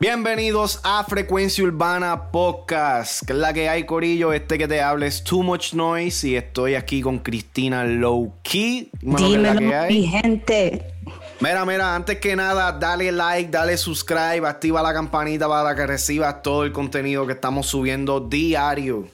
Bienvenidos 0.00 0.80
a 0.82 1.04
Frecuencia 1.04 1.62
Urbana 1.62 2.32
Podcast, 2.32 3.24
que 3.24 3.32
es 3.32 3.38
la 3.38 3.52
que 3.52 3.68
hay, 3.68 3.86
Corillo. 3.86 4.32
Este 4.32 4.58
que 4.58 4.66
te 4.66 4.82
habla 4.82 5.06
es 5.06 5.22
Too 5.22 5.44
Much 5.44 5.74
Noise 5.74 6.28
y 6.28 6.36
estoy 6.36 6.74
aquí 6.74 7.02
con 7.02 7.20
Cristina 7.20 7.84
Low 7.84 8.34
Key. 8.42 8.90
Dímelo, 9.00 9.60
mi 9.88 10.06
gente. 10.08 10.92
Mira, 11.38 11.64
mira, 11.64 11.94
antes 11.94 12.18
que 12.18 12.34
nada, 12.34 12.72
dale 12.72 13.12
like, 13.12 13.50
dale 13.50 13.76
subscribe, 13.76 14.46
activa 14.46 14.82
la 14.82 14.92
campanita 14.92 15.48
para 15.48 15.76
que 15.76 15.86
recibas 15.86 16.42
todo 16.42 16.64
el 16.64 16.72
contenido 16.72 17.24
que 17.26 17.34
estamos 17.34 17.68
subiendo 17.68 18.18
diario. 18.18 19.06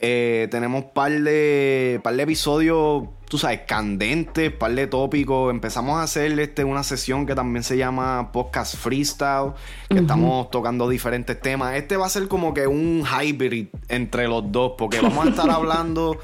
Eh, 0.00 0.46
tenemos 0.52 0.84
par 0.84 1.10
de, 1.10 2.00
par 2.04 2.14
de 2.14 2.22
episodios, 2.22 3.08
tú 3.28 3.36
sabes, 3.36 3.62
candentes, 3.66 4.52
par 4.52 4.72
de 4.72 4.86
tópicos. 4.86 5.50
Empezamos 5.50 5.98
a 5.98 6.04
hacer 6.04 6.38
este, 6.38 6.62
una 6.62 6.84
sesión 6.84 7.26
que 7.26 7.34
también 7.34 7.64
se 7.64 7.76
llama 7.76 8.30
Podcast 8.30 8.76
Freestyle, 8.76 9.54
que 9.88 9.98
estamos 9.98 10.50
tocando 10.50 10.88
diferentes 10.88 11.40
temas. 11.40 11.74
Este 11.74 11.96
va 11.96 12.06
a 12.06 12.10
ser 12.10 12.28
como 12.28 12.54
que 12.54 12.68
un 12.68 13.04
hybrid 13.04 13.68
entre 13.88 14.28
los 14.28 14.52
dos, 14.52 14.74
porque 14.78 15.00
vamos 15.00 15.26
a 15.26 15.30
estar 15.30 15.50
hablando 15.50 16.16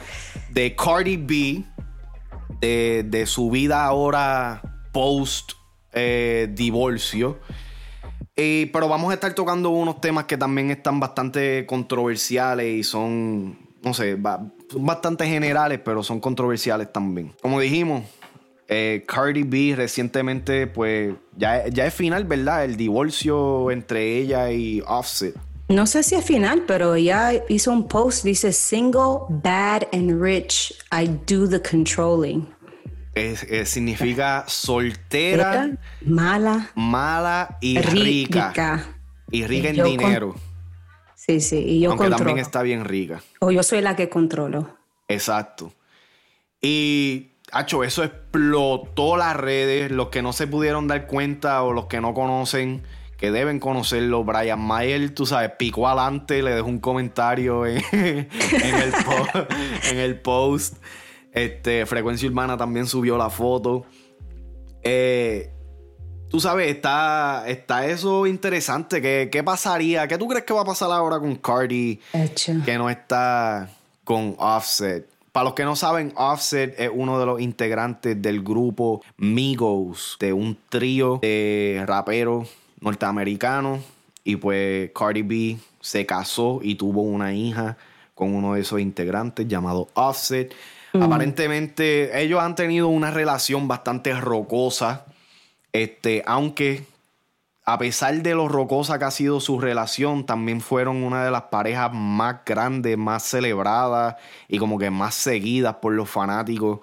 de 0.50 0.76
Cardi 0.76 1.16
B, 1.16 1.64
de, 2.60 3.24
su 3.26 3.50
vida 3.50 3.84
ahora 3.84 4.62
post 4.92 5.52
eh, 5.92 6.48
divorcio. 6.52 7.40
pero 8.36 8.88
vamos 8.88 9.10
a 9.10 9.14
estar 9.14 9.34
tocando 9.34 9.70
unos 9.70 10.00
temas 10.00 10.26
que 10.26 10.36
también 10.36 10.70
están 10.70 11.00
bastante 11.00 11.66
controversiales 11.66 12.66
y 12.72 12.84
son 12.84 13.63
no 13.84 13.92
sé, 13.92 14.18
son 14.70 14.86
bastante 14.86 15.26
generales, 15.26 15.80
pero 15.84 16.02
son 16.02 16.20
controversiales 16.20 16.92
también. 16.92 17.32
Como 17.42 17.60
dijimos, 17.60 18.04
eh, 18.66 19.04
Cardi 19.06 19.42
B 19.42 19.74
recientemente, 19.76 20.66
pues 20.66 21.14
ya, 21.36 21.68
ya 21.68 21.86
es 21.86 21.94
final, 21.94 22.24
¿verdad? 22.24 22.64
El 22.64 22.76
divorcio 22.76 23.70
entre 23.70 24.18
ella 24.18 24.50
y 24.50 24.82
Offset. 24.86 25.34
No 25.68 25.86
sé 25.86 26.02
si 26.02 26.14
es 26.14 26.24
final, 26.24 26.64
pero 26.66 26.94
ella 26.94 27.32
hizo 27.48 27.72
un 27.72 27.88
post, 27.88 28.24
dice 28.24 28.52
single, 28.52 29.20
bad 29.28 29.84
and 29.92 30.20
rich, 30.20 30.74
I 30.92 31.06
do 31.06 31.48
the 31.48 31.60
controlling. 31.60 32.48
significa 33.64 34.44
soltera, 34.46 35.70
mala, 36.04 36.70
mala 36.74 37.58
y 37.60 37.78
rica. 37.78 38.86
Y 39.30 39.44
rica 39.46 39.68
en 39.70 39.84
dinero. 39.84 40.34
Sí, 41.26 41.40
sí, 41.40 41.56
y 41.56 41.80
yo 41.80 41.92
Aunque 41.92 42.10
también 42.10 42.38
está 42.38 42.62
bien 42.62 42.84
rica. 42.84 43.22
O 43.40 43.50
yo 43.50 43.62
soy 43.62 43.80
la 43.80 43.96
que 43.96 44.10
controlo. 44.10 44.76
Exacto. 45.08 45.72
Y, 46.60 47.30
hacho, 47.50 47.82
eso 47.82 48.04
explotó 48.04 49.16
las 49.16 49.34
redes. 49.34 49.90
Los 49.90 50.08
que 50.08 50.20
no 50.20 50.34
se 50.34 50.46
pudieron 50.46 50.86
dar 50.86 51.06
cuenta 51.06 51.62
o 51.62 51.72
los 51.72 51.86
que 51.86 52.02
no 52.02 52.12
conocen, 52.12 52.82
que 53.16 53.30
deben 53.30 53.58
conocerlo, 53.58 54.22
Brian 54.22 54.60
Mayer, 54.60 55.14
tú 55.14 55.24
sabes, 55.24 55.52
picó 55.58 55.88
adelante, 55.88 56.42
le 56.42 56.50
dejó 56.50 56.68
un 56.68 56.80
comentario 56.80 57.64
en, 57.64 57.78
el, 57.92 58.28
en 59.90 59.98
el 59.98 60.20
post. 60.20 60.76
Este, 61.32 61.86
Frecuencia 61.86 62.28
Urbana 62.28 62.58
también 62.58 62.86
subió 62.86 63.16
la 63.16 63.30
foto. 63.30 63.86
Eh, 64.82 65.50
tú 66.34 66.40
sabes, 66.40 66.68
está, 66.68 67.44
está 67.46 67.86
eso 67.86 68.26
interesante. 68.26 69.00
¿Qué, 69.00 69.28
¿Qué, 69.30 69.44
pasaría? 69.44 70.08
¿Qué 70.08 70.18
tú 70.18 70.26
crees 70.26 70.42
que 70.44 70.52
va 70.52 70.62
a 70.62 70.64
pasar 70.64 70.90
ahora 70.90 71.20
con 71.20 71.36
Cardi? 71.36 72.00
Que 72.64 72.76
no 72.76 72.90
está 72.90 73.70
con 74.02 74.34
Offset. 74.38 75.08
Para 75.30 75.44
los 75.44 75.54
que 75.54 75.62
no 75.62 75.76
saben, 75.76 76.12
Offset 76.16 76.74
es 76.76 76.90
uno 76.92 77.20
de 77.20 77.26
los 77.26 77.40
integrantes 77.40 78.20
del 78.20 78.42
grupo 78.42 79.00
Migos, 79.16 80.16
de 80.18 80.32
un 80.32 80.58
trío 80.68 81.20
de 81.22 81.84
raperos 81.86 82.48
norteamericanos. 82.80 83.82
Y 84.24 84.34
pues 84.34 84.90
Cardi 84.92 85.22
B 85.22 85.58
se 85.80 86.04
casó 86.04 86.58
y 86.64 86.74
tuvo 86.74 87.02
una 87.02 87.32
hija 87.32 87.76
con 88.16 88.34
uno 88.34 88.54
de 88.54 88.62
esos 88.62 88.80
integrantes 88.80 89.46
llamado 89.46 89.86
Offset. 89.94 90.52
Mm. 90.94 91.02
Aparentemente 91.04 92.20
ellos 92.20 92.42
han 92.42 92.56
tenido 92.56 92.88
una 92.88 93.12
relación 93.12 93.68
bastante 93.68 94.12
rocosa 94.18 95.04
este, 95.74 96.22
aunque 96.24 96.84
a 97.66 97.78
pesar 97.78 98.22
de 98.22 98.34
lo 98.34 98.48
rocosa 98.48 98.98
que 98.98 99.06
ha 99.06 99.10
sido 99.10 99.40
su 99.40 99.58
relación, 99.58 100.24
también 100.24 100.60
fueron 100.60 101.02
una 101.02 101.24
de 101.24 101.30
las 101.30 101.44
parejas 101.44 101.90
más 101.92 102.36
grandes, 102.46 102.96
más 102.96 103.24
celebradas 103.24 104.16
y 104.48 104.58
como 104.58 104.78
que 104.78 104.90
más 104.90 105.14
seguidas 105.14 105.76
por 105.76 105.92
los 105.92 106.08
fanáticos 106.08 106.80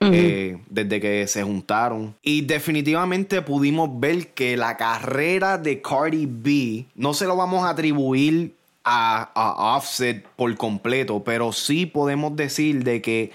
eh, 0.00 0.58
desde 0.68 1.00
que 1.00 1.26
se 1.26 1.42
juntaron. 1.42 2.14
Y 2.20 2.42
definitivamente 2.42 3.40
pudimos 3.40 3.88
ver 3.98 4.34
que 4.34 4.56
la 4.56 4.76
carrera 4.76 5.56
de 5.56 5.80
Cardi 5.80 6.26
B 6.26 6.84
no 6.94 7.14
se 7.14 7.26
lo 7.26 7.36
vamos 7.36 7.64
a 7.64 7.70
atribuir 7.70 8.54
a, 8.82 9.30
a 9.34 9.76
Offset 9.76 10.26
por 10.36 10.54
completo, 10.56 11.24
pero 11.24 11.52
sí 11.52 11.86
podemos 11.86 12.36
decir 12.36 12.84
de 12.84 13.00
que 13.00 13.30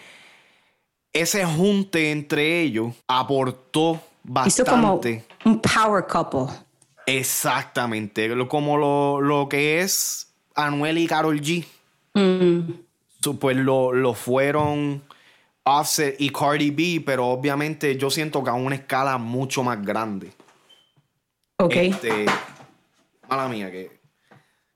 ese 1.13 1.45
junte 1.45 2.11
entre 2.11 2.61
ellos 2.61 2.93
aportó 3.07 3.99
Hizo 4.45 4.65
como 4.65 5.01
un 5.45 5.61
power 5.61 6.05
couple. 6.05 6.53
Exactamente, 7.05 8.29
como 8.47 8.77
lo, 9.19 9.47
que 9.49 9.81
es 9.81 10.31
Anuel 10.55 10.97
y 10.99 11.07
Carol 11.07 11.41
G. 11.41 11.65
Mm. 12.13 12.71
pues 13.39 13.57
lo, 13.57 14.13
fueron 14.13 15.03
Offset 15.63 16.15
y 16.19 16.29
Cardi 16.29 16.71
B, 16.71 17.03
pero 17.05 17.27
obviamente 17.27 17.97
yo 17.97 18.09
siento 18.09 18.43
que 18.43 18.49
a 18.49 18.53
una 18.53 18.75
escala 18.75 19.17
mucho 19.17 19.63
más 19.63 19.83
grande. 19.83 20.31
Ok. 21.57 21.75
Este, 21.75 22.25
mala 23.27 23.47
mía, 23.47 23.71
que 23.71 23.99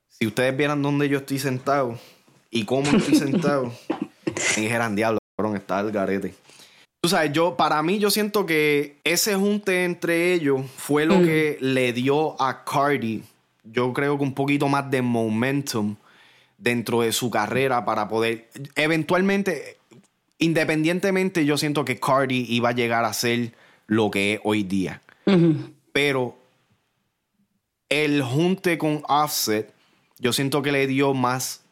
si 0.07 0.27
ustedes 0.27 0.55
vieran 0.55 0.81
dónde 0.81 1.09
yo 1.09 1.19
estoy 1.19 1.39
sentado 1.39 1.97
y 2.49 2.65
cómo 2.65 2.89
estoy 2.97 3.15
sentado, 3.15 3.71
me 4.55 4.61
dijeran, 4.61 4.95
diablo, 4.95 5.19
cabrón, 5.35 5.55
está 5.55 5.79
el 5.81 5.91
garete. 5.91 6.33
Tú 7.03 7.09
sabes, 7.09 7.33
yo, 7.33 7.57
para 7.57 7.83
mí, 7.83 7.99
yo 7.99 8.09
siento 8.09 8.45
que 8.45 8.95
ese 9.03 9.35
junte 9.35 9.83
entre 9.83 10.31
ellos 10.33 10.61
fue 10.77 11.05
lo 11.05 11.15
mm. 11.15 11.25
que 11.25 11.57
le 11.59 11.91
dio 11.91 12.41
a 12.41 12.63
Cardi, 12.63 13.21
yo 13.65 13.91
creo 13.91 14.17
que 14.17 14.23
un 14.23 14.33
poquito 14.33 14.69
más 14.69 14.89
de 14.89 15.01
momentum 15.01 15.97
dentro 16.57 17.01
de 17.01 17.11
su 17.11 17.29
carrera 17.29 17.83
para 17.83 18.07
poder, 18.07 18.47
eventualmente, 18.75 19.75
independientemente, 20.37 21.43
yo 21.43 21.57
siento 21.57 21.83
que 21.83 21.99
Cardi 21.99 22.45
iba 22.47 22.69
a 22.69 22.73
llegar 22.73 23.03
a 23.03 23.11
ser 23.11 23.51
lo 23.85 24.09
que 24.09 24.35
es 24.35 24.39
hoy 24.45 24.63
día. 24.63 25.01
Pero 25.91 26.37
el 27.89 28.23
junte 28.23 28.77
con 28.77 29.03
Offset, 29.09 29.73
yo 30.19 30.31
siento 30.31 30.61
que 30.61 30.71
le 30.71 30.87
dio 30.87 31.13
más, 31.13 31.65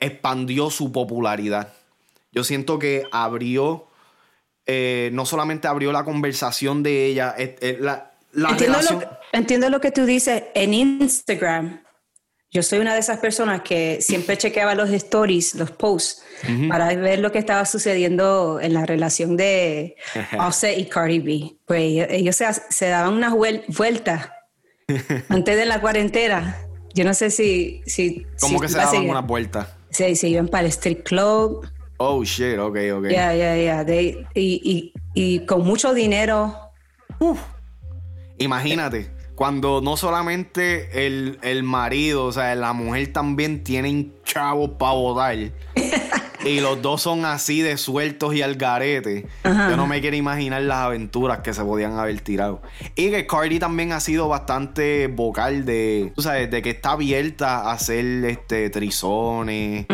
expandió 0.00 0.70
su 0.70 0.92
popularidad. 0.92 1.74
Yo 2.32 2.42
siento 2.42 2.78
que 2.78 3.02
abrió 3.12 3.86
eh, 4.66 5.10
no 5.12 5.26
solamente 5.26 5.68
abrió 5.68 5.92
la 5.92 6.04
conversación 6.04 6.82
de 6.82 7.06
ella, 7.06 7.34
la, 7.80 8.10
entiendo, 8.50 8.78
lo 8.80 8.98
que, 8.98 9.08
entiendo 9.32 9.70
lo 9.70 9.80
que 9.80 9.90
tú 9.90 10.04
dices 10.06 10.44
en 10.54 10.74
Instagram. 10.74 11.84
Yo 12.50 12.62
soy 12.62 12.78
una 12.78 12.94
de 12.94 13.00
esas 13.00 13.18
personas 13.18 13.62
que 13.62 13.98
siempre 14.00 14.38
chequeaba 14.38 14.76
los 14.76 14.88
stories, 14.90 15.56
los 15.56 15.72
posts, 15.72 16.22
para 16.68 16.94
ver 16.94 17.18
lo 17.18 17.32
que 17.32 17.40
estaba 17.40 17.66
sucediendo 17.66 18.60
en 18.60 18.74
la 18.74 18.86
relación 18.86 19.36
de 19.36 19.96
Offset 20.38 20.78
y 20.78 20.84
Cardi 20.84 21.18
B. 21.18 21.56
Pues 21.66 22.06
ellos, 22.10 22.40
se, 22.70 22.86
daban 22.86 23.14
unas 23.14 23.32
vueltas 23.32 24.30
antes 25.28 25.56
de 25.56 25.66
la 25.66 25.80
cuarentena. 25.80 26.56
Yo 26.94 27.04
no 27.04 27.12
sé 27.12 27.30
si... 27.30 27.82
si 27.86 28.24
¿Cómo 28.40 28.60
que 28.60 28.68
se 28.68 28.78
daban 28.78 29.10
unas 29.10 29.26
vueltas? 29.26 29.68
Sí, 29.90 30.14
se 30.14 30.28
iban 30.28 30.46
para 30.46 30.62
el 30.62 30.68
street 30.68 31.02
club 31.02 31.68
Oh, 31.98 32.24
shit, 32.24 32.58
ok, 32.58 32.76
ok. 32.96 33.08
Yeah, 33.10 33.34
yeah, 33.34 33.84
yeah. 33.84 33.84
y, 34.34 34.92
y, 35.14 35.40
con 35.46 35.64
mucho 35.64 35.94
dinero. 35.94 36.54
Uf. 37.20 37.40
Imagínate, 38.38 39.10
cuando 39.36 39.80
no 39.80 39.96
solamente 39.96 41.06
el, 41.06 41.38
el, 41.42 41.62
marido, 41.62 42.26
o 42.26 42.32
sea, 42.32 42.54
la 42.56 42.72
mujer 42.72 43.12
también 43.12 43.62
tienen 43.62 44.12
chavos 44.24 44.70
para 44.78 44.92
votar. 44.92 45.36
Y 46.44 46.60
los 46.60 46.82
dos 46.82 47.02
son 47.02 47.24
así 47.24 47.62
de 47.62 47.76
sueltos 47.76 48.34
y 48.34 48.42
al 48.42 48.56
garete. 48.56 49.26
Yo 49.44 49.76
no 49.76 49.86
me 49.86 50.00
quiero 50.00 50.16
imaginar 50.16 50.62
las 50.62 50.78
aventuras 50.78 51.40
que 51.40 51.52
se 51.52 51.62
podían 51.62 51.98
haber 51.98 52.20
tirado. 52.20 52.62
Y 52.96 53.10
que 53.10 53.26
Cardi 53.26 53.58
también 53.58 53.92
ha 53.92 54.00
sido 54.00 54.28
bastante 54.28 55.08
vocal 55.08 55.64
de, 55.64 56.12
tú 56.14 56.22
sabes, 56.22 56.50
de 56.50 56.62
que 56.62 56.70
está 56.70 56.92
abierta 56.92 57.60
a 57.60 57.72
hacer 57.72 58.24
este 58.24 58.70
trizones 58.70 59.86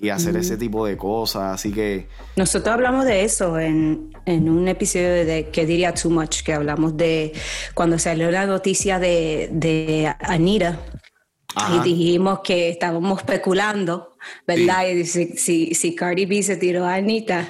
y 0.00 0.08
hacer 0.08 0.36
ese 0.36 0.56
tipo 0.56 0.86
de 0.86 0.96
cosas. 0.96 1.54
Así 1.54 1.72
que. 1.72 2.06
Nosotros 2.36 2.74
hablamos 2.74 3.04
de 3.04 3.24
eso 3.24 3.58
en, 3.58 4.10
un 4.26 4.68
episodio 4.68 5.24
de 5.24 5.48
que 5.52 5.66
diría 5.66 5.94
Too 5.94 6.10
Much, 6.10 6.42
que 6.42 6.52
hablamos 6.52 6.96
de 6.96 7.32
cuando 7.74 7.98
salió 7.98 8.30
la 8.30 8.46
noticia 8.46 8.98
de, 8.98 9.48
de 9.52 10.12
Anita. 11.54 11.86
Y 11.86 11.94
dijimos 11.94 12.40
que 12.44 12.70
estábamos 12.70 13.20
especulando 13.20 14.10
¿verdad? 14.46 14.86
Y 14.86 15.04
si, 15.04 15.74
si, 15.74 15.94
Cardi 15.94 16.26
B 16.26 16.42
se 16.42 16.56
tiró 16.56 16.84
a 16.84 16.94
Anita, 16.94 17.48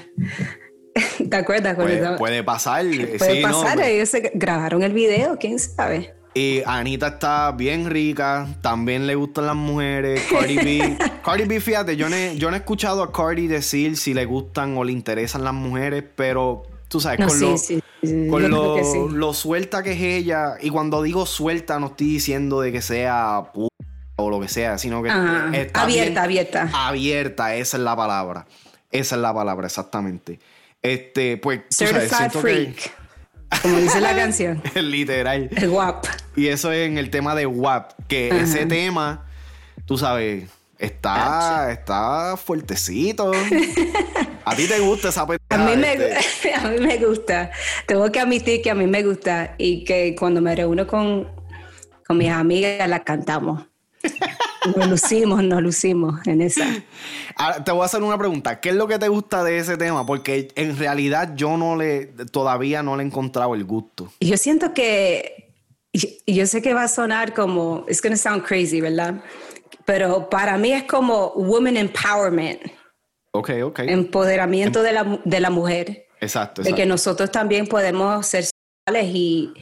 ¿Te 1.30 1.36
acuerdas? 1.36 1.76
Puede, 1.76 2.16
puede 2.16 2.42
pasar. 2.42 2.84
Puede 2.84 3.42
pasar, 3.42 3.76
pues. 3.76 3.86
ellos 3.86 4.08
se 4.08 4.32
grabaron 4.34 4.82
el 4.82 4.92
video, 4.92 5.36
quién 5.38 5.58
sabe. 5.58 6.14
Y 6.34 6.62
Anita 6.64 7.08
está 7.08 7.52
bien 7.52 7.90
rica, 7.90 8.46
también 8.60 9.06
le 9.06 9.14
gustan 9.14 9.46
las 9.46 9.56
mujeres. 9.56 10.22
Cardi 10.30 10.56
B, 10.56 10.98
Cardi 11.24 11.44
B, 11.44 11.60
fíjate, 11.60 11.96
yo 11.96 12.08
no, 12.08 12.16
he, 12.16 12.36
yo 12.36 12.50
no 12.50 12.56
he 12.56 12.60
escuchado 12.60 13.02
a 13.02 13.12
Cardi 13.12 13.46
decir 13.46 13.96
si 13.96 14.14
le 14.14 14.24
gustan 14.26 14.76
o 14.76 14.84
le 14.84 14.92
interesan 14.92 15.42
las 15.42 15.54
mujeres, 15.54 16.04
pero 16.14 16.62
tú 16.88 17.00
sabes, 17.00 17.20
con, 17.26 17.40
lo, 17.40 17.56
con 18.30 19.18
lo, 19.18 19.32
suelta 19.32 19.82
que 19.82 19.92
es 19.92 20.00
ella, 20.00 20.54
y 20.60 20.70
cuando 20.70 21.02
digo 21.02 21.26
suelta 21.26 21.78
no 21.80 21.86
estoy 21.88 22.06
diciendo 22.06 22.60
de 22.60 22.72
que 22.72 22.82
sea 22.82 23.50
o 24.22 24.30
lo 24.30 24.40
que 24.40 24.48
sea, 24.48 24.78
sino 24.78 25.02
que 25.02 25.08
está 25.08 25.82
abierta, 25.82 26.22
abierta. 26.22 26.70
Abierta, 26.72 27.54
esa 27.54 27.76
es 27.76 27.82
la 27.82 27.96
palabra. 27.96 28.46
Esa 28.90 29.16
es 29.16 29.22
la 29.22 29.32
palabra, 29.32 29.66
exactamente. 29.66 30.40
Este, 30.82 31.36
pues, 31.36 31.60
Certified 31.70 32.30
freak. 32.30 32.92
Como 33.62 33.76
dice 33.78 34.00
la 34.00 34.14
canción. 34.14 34.62
Literal. 34.74 35.50
El 35.56 35.68
WAP. 35.68 36.06
Y 36.36 36.48
eso 36.48 36.72
es 36.72 36.88
en 36.88 36.98
el 36.98 37.10
tema 37.10 37.34
de 37.34 37.46
WAP, 37.46 37.92
que 38.08 38.28
ese 38.28 38.66
tema, 38.66 39.26
tú 39.84 39.98
sabes, 39.98 40.48
está, 40.78 41.70
está 41.72 42.36
fuertecito. 42.36 43.32
¿A 44.44 44.56
ti 44.56 44.66
te 44.66 44.78
gusta 44.80 45.08
esa 45.10 45.22
a 45.22 45.58
mí, 45.58 45.76
me, 45.76 45.92
este? 45.92 46.54
a 46.54 46.68
mí 46.68 46.78
me 46.78 46.96
gusta. 46.98 47.50
Tengo 47.86 48.10
que 48.10 48.20
admitir 48.20 48.62
que 48.62 48.70
a 48.70 48.74
mí 48.74 48.86
me 48.86 49.02
gusta 49.02 49.54
y 49.58 49.84
que 49.84 50.16
cuando 50.18 50.40
me 50.40 50.56
reúno 50.56 50.86
con, 50.86 51.28
con 52.06 52.16
mis 52.16 52.30
amigas 52.30 52.88
la 52.88 53.04
cantamos. 53.04 53.69
Nos 54.76 54.88
lucimos, 54.88 55.42
nos 55.42 55.62
lucimos 55.62 56.26
en 56.26 56.42
esa. 56.42 56.66
Ahora, 57.36 57.64
te 57.64 57.72
voy 57.72 57.82
a 57.82 57.86
hacer 57.86 58.02
una 58.02 58.18
pregunta. 58.18 58.60
¿Qué 58.60 58.70
es 58.70 58.74
lo 58.74 58.86
que 58.86 58.98
te 58.98 59.08
gusta 59.08 59.42
de 59.42 59.58
ese 59.58 59.76
tema? 59.76 60.04
Porque 60.04 60.48
en 60.54 60.76
realidad 60.76 61.34
yo 61.34 61.56
no 61.56 61.76
le, 61.76 62.06
todavía 62.30 62.82
no 62.82 62.96
le 62.96 63.02
he 63.02 63.06
encontrado 63.06 63.54
el 63.54 63.64
gusto. 63.64 64.12
Yo 64.20 64.36
siento 64.36 64.74
que, 64.74 65.54
yo 65.92 66.46
sé 66.46 66.62
que 66.62 66.74
va 66.74 66.84
a 66.84 66.88
sonar 66.88 67.32
como, 67.32 67.86
it's 67.88 68.02
to 68.02 68.16
sound 68.16 68.44
crazy, 68.44 68.80
¿verdad? 68.80 69.22
Pero 69.86 70.28
para 70.28 70.58
mí 70.58 70.72
es 70.72 70.84
como 70.84 71.32
woman 71.34 71.76
empowerment. 71.76 72.60
Ok, 73.32 73.50
ok. 73.64 73.78
Empoderamiento 73.80 74.82
de 74.82 74.92
la, 74.92 75.20
de 75.24 75.40
la 75.40 75.50
mujer. 75.50 76.06
Exacto, 76.20 76.60
exacto. 76.60 76.62
De 76.62 76.74
que 76.74 76.86
nosotros 76.86 77.30
también 77.30 77.66
podemos 77.66 78.26
ser 78.26 78.44
y, 79.04 79.54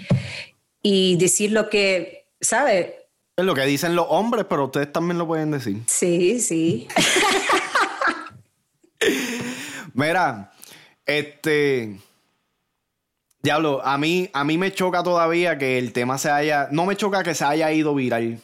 y 0.82 1.16
decir 1.16 1.52
lo 1.52 1.68
que, 1.68 2.26
¿sabes? 2.40 2.97
Es 3.38 3.44
lo 3.44 3.54
que 3.54 3.64
dicen 3.66 3.94
los 3.94 4.06
hombres, 4.08 4.46
pero 4.48 4.64
ustedes 4.64 4.92
también 4.92 5.16
lo 5.16 5.24
pueden 5.24 5.52
decir. 5.52 5.84
Sí, 5.86 6.40
sí. 6.40 6.88
Mira, 9.94 10.50
este. 11.06 12.00
Diablo, 13.40 13.80
a 13.84 13.96
mí, 13.96 14.28
a 14.32 14.42
mí 14.42 14.58
me 14.58 14.72
choca 14.72 15.04
todavía 15.04 15.56
que 15.56 15.78
el 15.78 15.92
tema 15.92 16.18
se 16.18 16.32
haya. 16.32 16.66
No 16.72 16.84
me 16.84 16.96
choca 16.96 17.22
que 17.22 17.36
se 17.36 17.44
haya 17.44 17.70
ido 17.70 17.94
viral. 17.94 18.40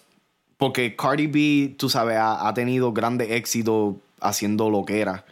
Porque 0.58 0.94
Cardi 0.94 1.26
B, 1.26 1.74
tú 1.76 1.88
sabes, 1.90 2.16
ha, 2.20 2.54
tenido 2.54 2.92
grandes 2.92 3.32
éxitos 3.32 3.96
haciendo 4.20 4.70
lo 4.70 4.84
que 4.84 5.00
era. 5.00 5.24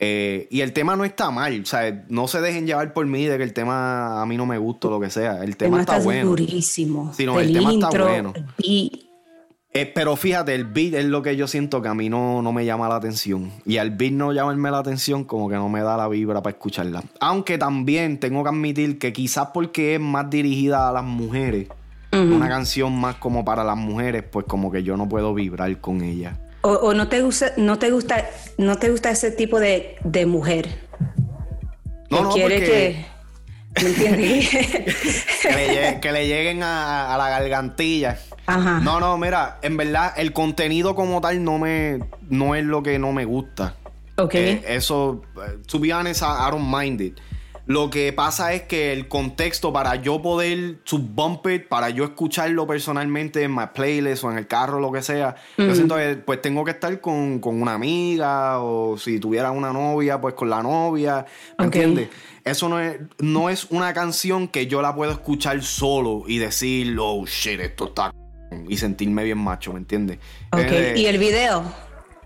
Eh, 0.00 0.46
y 0.50 0.60
el 0.60 0.72
tema 0.72 0.94
no 0.94 1.04
está 1.04 1.30
mal, 1.32 1.60
o 1.60 1.66
sea, 1.66 2.04
no 2.08 2.28
se 2.28 2.40
dejen 2.40 2.66
llevar 2.66 2.92
por 2.92 3.04
mí 3.06 3.26
de 3.26 3.36
que 3.36 3.42
el 3.42 3.52
tema 3.52 4.22
a 4.22 4.26
mí 4.26 4.36
no 4.36 4.46
me 4.46 4.56
gusta 4.56 4.86
o 4.88 4.90
lo 4.92 5.00
que 5.00 5.10
sea. 5.10 5.42
El 5.42 5.56
tema, 5.56 5.80
está, 5.80 5.98
bueno. 5.98 6.30
durísimo. 6.30 7.12
Sí, 7.14 7.24
el, 7.24 7.52
tema 7.52 7.72
está 7.72 7.90
bueno. 7.90 8.32
Eh, 9.74 9.92
pero 9.94 10.16
fíjate, 10.16 10.54
el 10.54 10.64
beat 10.64 10.94
es 10.94 11.04
lo 11.04 11.22
que 11.22 11.36
yo 11.36 11.46
siento 11.46 11.82
que 11.82 11.88
a 11.88 11.94
mí 11.94 12.08
no, 12.08 12.42
no 12.42 12.52
me 12.52 12.64
llama 12.64 12.88
la 12.88 12.96
atención. 12.96 13.52
Y 13.66 13.76
al 13.76 13.90
beat 13.90 14.12
no 14.12 14.32
llamarme 14.32 14.70
la 14.70 14.78
atención, 14.78 15.24
como 15.24 15.48
que 15.48 15.56
no 15.56 15.68
me 15.68 15.82
da 15.82 15.96
la 15.96 16.08
vibra 16.08 16.42
para 16.42 16.54
escucharla. 16.54 17.02
Aunque 17.20 17.58
también 17.58 18.18
tengo 18.18 18.42
que 18.44 18.48
admitir 18.48 18.98
que 18.98 19.12
quizás 19.12 19.48
porque 19.52 19.96
es 19.96 20.00
más 20.00 20.30
dirigida 20.30 20.88
a 20.88 20.92
las 20.92 21.04
mujeres, 21.04 21.68
una 22.12 22.48
canción 22.48 22.98
más 22.98 23.16
como 23.16 23.44
para 23.44 23.62
las 23.64 23.76
mujeres, 23.76 24.24
pues 24.30 24.46
como 24.46 24.70
que 24.70 24.82
yo 24.82 24.96
no 24.96 25.08
puedo 25.08 25.34
vibrar 25.34 25.78
con 25.80 26.02
ella. 26.02 26.38
O, 26.60 26.92
no 26.92 27.08
te 27.08 27.22
gusta, 27.22 27.52
no 27.56 27.78
te 27.78 27.90
gusta, 27.90 28.28
no 28.56 28.76
te 28.76 28.90
gusta 28.90 29.10
ese 29.10 29.30
tipo 29.30 29.60
de, 29.60 29.96
mujer. 30.26 30.68
No, 32.10 32.22
no, 32.22 32.30
quiere 32.30 32.60
que. 32.60 33.06
¿Me 33.82 33.88
entiendes? 33.90 34.48
que, 36.00 36.12
le, 36.12 36.26
lleguen 36.26 36.62
a, 36.62 37.14
a 37.14 37.18
la 37.18 37.28
gargantilla. 37.28 38.18
No, 38.82 38.98
no, 38.98 39.18
mira, 39.18 39.58
en 39.62 39.76
verdad 39.76 40.14
el 40.16 40.32
contenido 40.32 40.94
como 40.94 41.20
tal 41.20 41.44
no 41.44 41.58
me 41.58 42.00
no 42.30 42.54
es 42.54 42.64
lo 42.64 42.82
que 42.82 42.98
no 42.98 43.12
me 43.12 43.26
gusta. 43.26 43.74
Ok. 44.16 44.34
Eh, 44.34 44.64
eso, 44.66 45.22
eh, 45.36 45.58
to 45.66 45.78
be 45.78 45.92
honest, 45.92 46.22
I 46.22 46.50
don't 46.50 46.66
mind 46.66 47.00
it. 47.00 47.20
Lo 47.68 47.90
que 47.90 48.14
pasa 48.14 48.54
es 48.54 48.62
que 48.62 48.94
el 48.94 49.08
contexto 49.08 49.74
para 49.74 49.96
yo 49.96 50.22
poder 50.22 50.78
bump 50.90 51.46
it, 51.48 51.68
para 51.68 51.90
yo 51.90 52.04
escucharlo 52.04 52.66
personalmente 52.66 53.42
en 53.42 53.54
mi 53.54 53.66
playlist 53.74 54.24
o 54.24 54.32
en 54.32 54.38
el 54.38 54.46
carro, 54.46 54.80
lo 54.80 54.90
que 54.90 55.02
sea, 55.02 55.36
yo 55.58 55.74
siento 55.74 55.96
que 55.96 56.16
pues 56.16 56.40
tengo 56.40 56.64
que 56.64 56.70
estar 56.70 56.98
con, 57.02 57.42
una 57.44 57.74
amiga 57.74 58.60
o 58.60 58.96
si 58.96 59.20
tuviera 59.20 59.50
una 59.50 59.70
novia, 59.70 60.18
pues 60.18 60.32
con 60.32 60.48
la 60.48 60.62
novia, 60.62 61.26
¿me 61.58 61.66
entiendes? 61.66 62.08
Eso 62.42 62.70
no 62.70 62.80
es, 62.80 63.00
no 63.18 63.50
es 63.50 63.66
una 63.68 63.92
canción 63.92 64.48
que 64.48 64.66
yo 64.66 64.80
la 64.80 64.94
puedo 64.94 65.12
escuchar 65.12 65.62
solo 65.62 66.24
y 66.26 66.38
decir, 66.38 66.96
oh 66.98 67.26
shit, 67.26 67.60
esto 67.60 67.88
está 67.88 68.14
y 68.66 68.78
sentirme 68.78 69.24
bien 69.24 69.36
macho, 69.36 69.74
¿me 69.74 69.80
entiendes? 69.80 70.20
Ok, 70.52 70.60
eh, 70.70 70.94
¿y 70.96 71.04
el 71.04 71.18
video? 71.18 71.64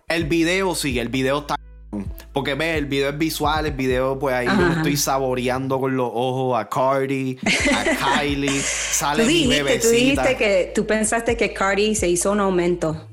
El 0.07 0.27
video 0.27 0.77
sí, 0.77 1.01
el 1.01 1.09
video 1.09 1.41
está... 1.41 1.57
Porque 2.33 2.55
ve, 2.55 2.79
el 2.79 2.87
video 2.87 3.11
es 3.11 3.19
visual, 3.19 3.67
el 3.67 3.73
video 3.73 4.19
pues 4.19 4.35
ahí 4.35 4.47
yo 4.47 4.73
estoy 4.77 4.97
saboreando 4.97 5.79
con 5.79 5.95
los 5.95 6.11
ojos 6.13 6.59
a 6.59 6.67
Cardi, 6.67 7.39
a 7.45 8.21
Kylie, 8.21 8.61
sale 8.61 9.23
¿Tú 9.23 9.29
dijiste, 9.29 9.65
mi 9.65 9.79
Tú 9.79 9.89
dijiste 9.89 10.37
que 10.37 10.73
tú 10.75 10.87
pensaste 10.87 11.37
que 11.37 11.53
Cardi 11.53 11.95
se 11.95 12.09
hizo 12.09 12.33
un 12.33 12.41
aumento. 12.41 13.09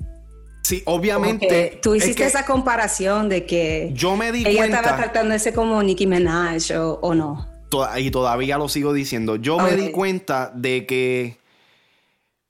Sí, 0.64 0.84
obviamente. 0.86 1.80
Tú 1.82 1.96
hiciste 1.96 2.26
esa 2.26 2.46
comparación 2.46 3.28
de 3.28 3.46
que 3.46 3.92
yo 3.94 4.16
me 4.16 4.32
di 4.32 4.46
ella 4.48 4.66
estaba 4.66 4.96
tratándose 4.96 5.52
como 5.52 5.82
Nicki 5.84 6.08
Minaj 6.08 6.72
o, 7.02 7.14
no. 7.14 7.46
y 7.98 8.12
todavía 8.12 8.58
lo 8.58 8.70
sigo 8.70 8.94
diciendo. 8.94 9.36
Yo 9.36 9.58
me 9.58 9.76
di 9.76 9.92
cuenta 9.92 10.52
de 10.56 10.86
que 10.86 11.38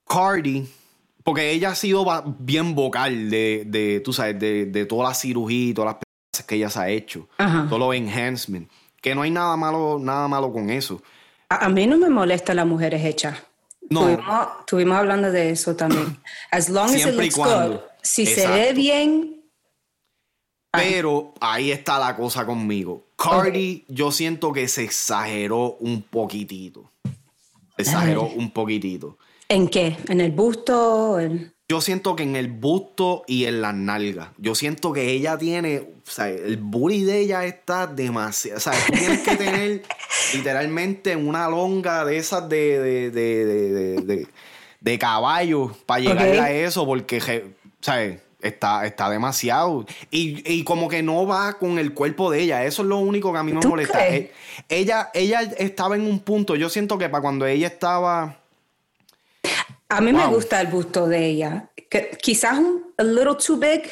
Cardi, 0.06 0.68
porque 1.24 1.50
ella 1.50 1.70
ha 1.70 1.74
sido 1.74 2.04
bien 2.38 2.76
vocal 2.76 3.28
de, 3.28 3.64
de 3.66 4.00
tú 4.00 4.12
sabes, 4.12 4.38
de, 4.38 4.66
de 4.66 4.86
toda 4.86 5.08
la 5.08 5.14
cirugía 5.14 5.70
y 5.70 5.74
todas 5.74 5.94
las 5.94 6.09
que 6.46 6.56
ella 6.56 6.70
se 6.70 6.78
ha 6.80 6.88
hecho, 6.88 7.28
todos 7.36 7.78
los 7.78 7.94
enhancements, 7.94 8.70
que 9.00 9.14
no 9.14 9.22
hay 9.22 9.30
nada 9.30 9.56
malo, 9.56 9.98
nada 10.00 10.28
malo 10.28 10.52
con 10.52 10.70
eso. 10.70 11.02
A, 11.48 11.68
mí 11.68 11.86
no 11.86 11.96
me 11.98 12.08
molesta 12.08 12.54
las 12.54 12.66
mujeres 12.66 13.04
hechas. 13.04 13.38
No. 13.88 14.08
Estuvimos, 14.60 14.96
hablando 14.96 15.32
de 15.32 15.50
eso 15.50 15.74
también. 15.74 16.16
As 16.50 16.68
long 16.68 16.94
as 16.94 17.06
it 17.06 17.14
looks 17.14 17.36
good. 17.36 17.80
Si 18.02 18.24
se 18.24 18.46
ve 18.46 18.72
bien. 18.72 19.42
Pero 20.70 21.34
ahí 21.40 21.72
está 21.72 21.98
la 21.98 22.14
cosa 22.14 22.46
conmigo. 22.46 23.08
Cardi, 23.16 23.84
yo 23.88 24.12
siento 24.12 24.52
que 24.52 24.68
se 24.68 24.84
exageró 24.84 25.76
un 25.80 26.02
poquitito. 26.02 26.92
Se 27.76 27.82
exageró 27.82 28.22
un 28.22 28.52
poquitito. 28.52 29.18
¿En 29.48 29.68
qué? 29.68 29.96
¿En 30.06 30.20
el 30.20 30.30
busto? 30.30 31.18
Yo 31.70 31.80
siento 31.80 32.16
que 32.16 32.24
en 32.24 32.34
el 32.34 32.48
busto 32.48 33.22
y 33.28 33.44
en 33.44 33.62
las 33.62 33.76
nalgas. 33.76 34.30
Yo 34.38 34.56
siento 34.56 34.92
que 34.92 35.12
ella 35.12 35.38
tiene, 35.38 35.78
o 35.78 36.10
sea, 36.10 36.28
el 36.28 36.56
booty 36.56 37.04
de 37.04 37.20
ella 37.20 37.44
está 37.44 37.86
demasiado. 37.86 38.58
O 38.58 38.60
sea, 38.60 38.72
tú 38.72 38.92
tienes 38.92 39.20
que 39.20 39.36
tener 39.36 39.82
literalmente 40.34 41.14
una 41.14 41.48
longa 41.48 42.04
de 42.04 42.16
esas 42.16 42.48
de, 42.48 43.10
de, 43.12 44.26
de, 44.80 44.98
caballo 44.98 45.70
para 45.86 46.00
llegar 46.00 46.40
a 46.40 46.50
eso, 46.50 46.84
porque, 46.84 47.18
o 47.18 47.90
está, 48.42 48.84
está 48.84 49.08
demasiado. 49.08 49.86
Y, 50.10 50.42
y, 50.52 50.64
como 50.64 50.88
que 50.88 51.04
no 51.04 51.24
va 51.24 51.52
con 51.52 51.78
el 51.78 51.94
cuerpo 51.94 52.32
de 52.32 52.40
ella. 52.40 52.64
Eso 52.64 52.82
es 52.82 52.88
lo 52.88 52.98
único 52.98 53.32
que 53.32 53.38
a 53.38 53.44
mí 53.44 53.52
me 53.52 53.64
molesta. 53.64 54.08
E, 54.08 54.32
ella, 54.68 55.10
ella 55.14 55.42
estaba 55.42 55.94
en 55.94 56.02
un 56.02 56.18
punto, 56.18 56.56
yo 56.56 56.68
siento 56.68 56.98
que 56.98 57.08
para 57.08 57.22
cuando 57.22 57.46
ella 57.46 57.68
estaba 57.68 58.39
a 59.90 60.00
mí 60.00 60.12
me 60.12 60.26
gusta 60.26 60.60
el 60.60 60.68
busto 60.68 61.06
de 61.06 61.26
ella. 61.26 61.70
quizás 62.22 62.58
un 62.58 62.94
a 62.96 63.02
little 63.02 63.34
too 63.34 63.56
big, 63.56 63.82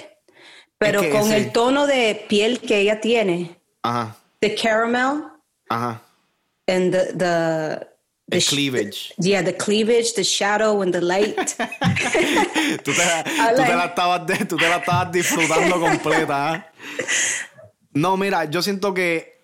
pero 0.79 1.03
con 1.11 1.33
el 1.33 1.51
tono 1.53 1.87
de 1.87 2.25
piel 2.29 2.61
que 2.61 2.79
ella 2.81 3.01
tiene. 3.01 3.59
Ajá. 3.83 4.17
The 4.41 4.55
caramel. 4.55 5.25
Ajá. 5.69 6.01
And 6.69 6.93
the, 6.93 7.13
the 7.15 7.89
the 8.31 8.41
cleavage. 8.41 9.13
Yeah, 9.19 9.43
the 9.43 9.57
cleavage, 9.57 10.15
the 10.15 10.23
shadow 10.23 10.83
and 10.83 10.93
the 10.93 11.01
light. 11.01 11.37
tú, 12.85 12.93
te, 12.93 13.05
la 13.05 13.87
estabas 13.87 14.27
tú 14.49 14.57
te 14.57 14.69
la 14.69 14.77
estabas 14.77 15.11
disfrutando 15.11 15.81
completa. 15.81 16.53
¿ah? 16.53 16.73
No, 17.93 18.17
mira, 18.17 18.45
yo 18.45 18.63
siento 18.63 18.95
que 18.95 19.41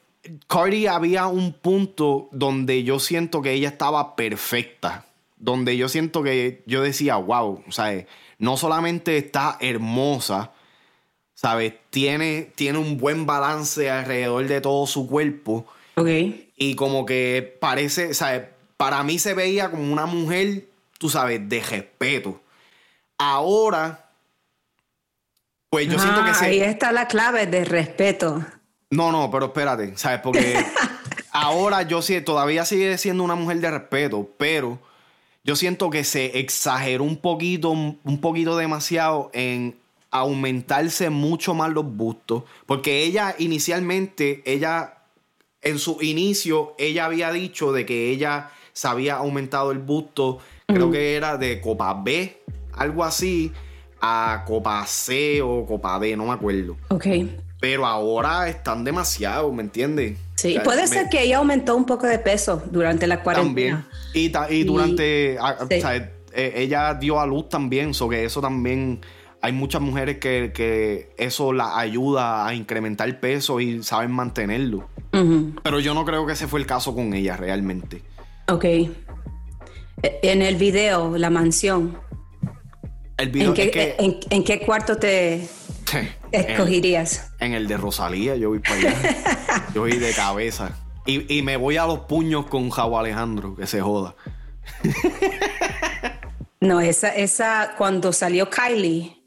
Cardi 0.47 0.87
había 0.87 1.27
un 1.27 1.55
punto 1.55 2.29
donde 2.31 2.85
yo 2.85 3.01
siento 3.01 3.43
que 3.43 3.53
ella 3.53 3.71
estaba 3.71 4.15
perfecta 4.15 5.05
donde 5.45 5.77
yo 5.77 5.91
siento 5.91 6.23
que 6.23 6.63
yo 6.67 6.83
decía, 6.83 7.17
wow, 7.17 7.63
sea, 7.69 8.07
no 8.39 8.57
solamente 8.57 9.19
está 9.19 9.59
hermosa, 9.61 10.53
¿sabes? 11.35 11.75
Tiene, 11.91 12.51
tiene 12.55 12.79
un 12.79 12.97
buen 12.97 13.27
balance 13.27 13.91
alrededor 13.91 14.47
de 14.47 14.63
todo 14.63 14.87
su 14.87 15.07
cuerpo. 15.07 15.67
Ok. 15.97 16.09
Y 16.57 16.75
como 16.77 17.05
que 17.05 17.57
parece, 17.61 18.15
¿sabes? 18.15 18.45
Para 18.79 19.03
mí 19.05 19.19
se 19.19 19.35
veía 19.35 19.71
como 19.71 19.93
una 19.93 20.07
mujer, 20.07 20.65
tú 20.99 21.11
sabes, 21.11 21.47
de 21.47 21.61
respeto. 21.61 22.41
Ahora, 23.19 24.11
pues 25.69 25.89
yo 25.89 25.99
siento 25.99 26.25
que 26.25 26.31
Ah, 26.31 26.35
se... 26.35 26.47
Ahí 26.47 26.61
está 26.63 26.91
la 26.91 27.07
clave 27.07 27.47
de 27.47 27.67
respeto. 27.67 28.43
No, 28.89 29.13
no, 29.13 29.31
pero 29.31 29.47
espérate, 29.47 29.95
¿sabes? 29.99 30.21
Porque 30.21 30.57
ahora 31.33 31.83
yo 31.83 32.01
sí, 32.01 32.19
todavía 32.23 32.65
sigue 32.65 32.97
siendo 32.97 33.23
una 33.23 33.35
mujer 33.35 33.59
de 33.61 33.71
respeto, 33.71 34.31
pero 34.39 34.79
yo 35.45 35.57
siento 35.57 35.91
que 35.91 36.05
se 36.05 36.39
exageró 36.39 37.05
un 37.05 37.19
poquito, 37.19 37.71
un 37.71 38.21
poquito 38.21 38.57
demasiado 38.57 39.31
en 39.35 39.77
aumentarse 40.11 41.11
mucho 41.11 41.55
más 41.55 41.71
los 41.71 41.85
bustos. 41.85 42.45
Porque 42.67 43.05
ella 43.05 43.35
inicialmente, 43.39 44.43
ella, 44.47 44.99
en 45.61 45.79
su 45.79 45.99
inicio, 46.01 46.75
ella 46.79 47.05
había 47.05 47.31
dicho 47.31 47.73
de 47.73 47.85
que 47.85 48.11
ella 48.11 48.51
se 48.73 48.89
había 48.89 49.17
aumentado 49.17 49.71
el 49.71 49.79
busto, 49.79 50.39
creo 50.67 50.91
que 50.91 51.15
era 51.15 51.37
de 51.37 51.61
copa 51.61 51.95
B, 51.95 52.43
algo 52.73 53.05
así, 53.05 53.53
a 54.01 54.45
copa 54.47 54.85
C 54.87 55.43
o 55.43 55.67
copa 55.67 55.99
D, 55.99 56.17
no 56.17 56.27
me 56.27 56.33
acuerdo. 56.33 56.77
Ok. 56.89 57.07
Pero 57.65 57.87
ahora 57.87 58.47
están 58.49 58.85
demasiado, 58.85 59.51
¿me 59.53 59.63
entiendes? 59.63 60.19
Sí, 60.35 60.51
O 60.51 60.53
sea, 60.55 60.63
puede 60.65 60.83
me- 60.83 60.87
ser 60.89 61.09
que 61.09 61.23
ella 61.23 61.39
aumentó 61.39 61.75
un 61.75 61.87
poco 61.87 62.07
de 62.07 62.19
peso 62.19 62.63
durante 62.71 63.07
la 63.07 63.23
También. 63.23 63.77
cuarentena. 63.77 63.89
Y, 64.13 64.29
ta- 64.29 64.51
y 64.51 64.65
durante. 64.65 65.39
a- 65.41 65.57
sí. 65.71 65.77
o 65.79 65.81
sea, 65.81 65.97
eh, 65.97 66.53
ella 66.57 66.93
dio 66.93 67.19
a 67.19 67.27
luz 67.27 67.49
también, 67.49 67.95
so 67.95 68.07
que 68.09 68.25
eso 68.25 68.43
también. 68.43 69.01
Hay 69.41 69.53
muchas 69.53 69.81
mujeres 69.81 70.19
que, 70.19 70.53
que 70.55 71.15
eso 71.17 71.53
la 71.55 71.79
ayuda 71.79 72.47
a 72.47 72.55
incrementar 72.55 73.09
el 73.09 73.17
peso 73.19 73.61
y 73.61 73.83
saben 73.83 74.11
mantenerlo. 74.11 74.89
Pero 75.63 75.81
yo 75.81 75.95
no 75.95 76.05
creo 76.05 76.27
que 76.27 76.33
ese 76.35 76.47
fue 76.47 76.61
el 76.61 76.67
caso 76.67 76.95
con 76.95 77.15
ella 77.15 77.37
realmente. 77.39 78.03
Ok. 78.49 78.65
E- 78.65 78.89
En 80.23 80.43
el 80.43 80.57
video, 80.57 81.17
la 81.17 81.31
mansión, 81.31 81.97
El 83.17 83.31
video 83.31 83.49
¿en 83.51 83.55
qué, 83.55 83.63
es 83.65 83.71
que. 83.71 83.97
en, 83.99 84.17
en 84.31 84.45
qué 84.45 84.61
cuarto 84.61 84.97
te 84.97 85.47
en, 86.41 86.51
escogirías? 86.51 87.31
en 87.41 87.55
el 87.55 87.67
de 87.69 87.77
Rosalía, 87.77 88.37
yo 88.37 88.51
voy 88.51 88.59
para 88.61 88.77
allá. 88.77 89.67
yo 89.75 89.83
voy 89.83 89.97
de 89.99 90.13
cabeza. 90.13 90.71
Y, 91.07 91.37
y 91.39 91.43
me 91.43 91.57
voy 91.57 91.77
a 91.77 91.87
los 91.87 92.01
puños 92.01 92.47
con 92.47 92.71
Javo 92.71 92.99
Alejandro, 92.99 93.55
que 93.57 93.67
se 93.67 93.81
joda. 93.81 94.15
No, 96.61 96.81
esa, 96.81 97.09
esa 97.15 97.75
cuando 97.77 98.11
salió 98.15 98.49
Kylie, 98.49 99.23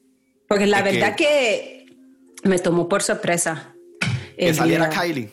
porque 0.47 0.65
la 0.65 0.79
Es 0.79 0.83
verdad 0.85 1.15
que... 1.15 1.85
me 2.43 2.57
tomó 2.57 2.89
por 2.89 3.03
sorpresa. 3.03 3.75
Que 4.35 4.55
saliera. 4.55 4.89
Kylie. 4.89 5.29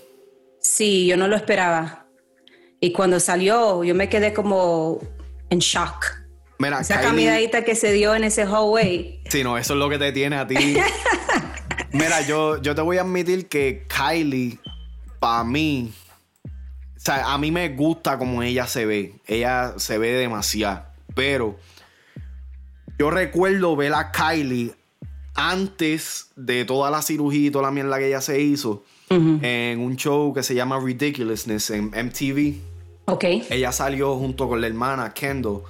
Sí, 0.60 1.06
yo 1.06 1.16
no 1.16 1.28
lo 1.28 1.36
esperaba. 1.36 2.06
Y 2.78 2.92
cuando 2.92 3.18
salió, 3.20 3.84
yo 3.84 3.94
me 3.94 4.10
quedé 4.10 4.34
como 4.34 5.00
en 5.48 5.60
shock. 5.60 6.04
Mira, 6.58 6.80
Esa 6.80 7.00
Kylie- 7.00 7.04
caminadita 7.04 7.64
que 7.64 7.74
se 7.74 7.90
dio 7.92 8.14
en 8.14 8.24
ese 8.24 8.44
hallway. 8.44 9.22
Sí, 9.30 9.42
no, 9.42 9.56
eso 9.56 9.72
es 9.72 9.78
lo 9.78 9.88
que 9.88 9.98
te 9.98 10.12
tiene 10.12 10.36
a 10.36 10.46
ti. 10.46 10.76
Mira, 11.92 12.26
yo, 12.26 12.60
yo 12.60 12.74
te 12.74 12.82
voy 12.82 12.98
a 12.98 13.02
admitir 13.02 13.48
que 13.48 13.86
Kylie, 13.88 14.58
para 15.20 15.44
mí, 15.44 15.92
o 16.44 17.00
sea, 17.00 17.32
a 17.32 17.38
mí 17.38 17.50
me 17.50 17.68
gusta 17.68 18.18
como 18.18 18.42
ella 18.42 18.66
se 18.66 18.84
ve. 18.84 19.14
Ella 19.26 19.74
se 19.76 19.98
ve 19.98 20.12
demasiado. 20.12 20.84
Pero 21.14 21.56
yo 22.98 23.10
recuerdo 23.10 23.76
ver 23.76 23.94
a 23.94 24.10
Kylie 24.10 24.74
antes 25.34 26.30
de 26.36 26.64
toda 26.64 26.90
la 26.90 27.02
cirugía 27.02 27.48
y 27.48 27.50
toda 27.50 27.64
la 27.64 27.70
mierda 27.70 27.98
que 27.98 28.08
ella 28.08 28.20
se 28.20 28.40
hizo 28.40 28.84
en 29.10 29.80
un 29.80 29.96
show 29.96 30.34
que 30.34 30.42
se 30.42 30.54
llama 30.56 30.80
Ridiculousness 30.80 31.70
en 31.70 31.86
MTV. 31.86 32.54
Ok. 33.04 33.24
Ella 33.50 33.70
salió 33.70 34.16
junto 34.16 34.48
con 34.48 34.60
la 34.60 34.66
hermana 34.66 35.14
Kendall. 35.14 35.62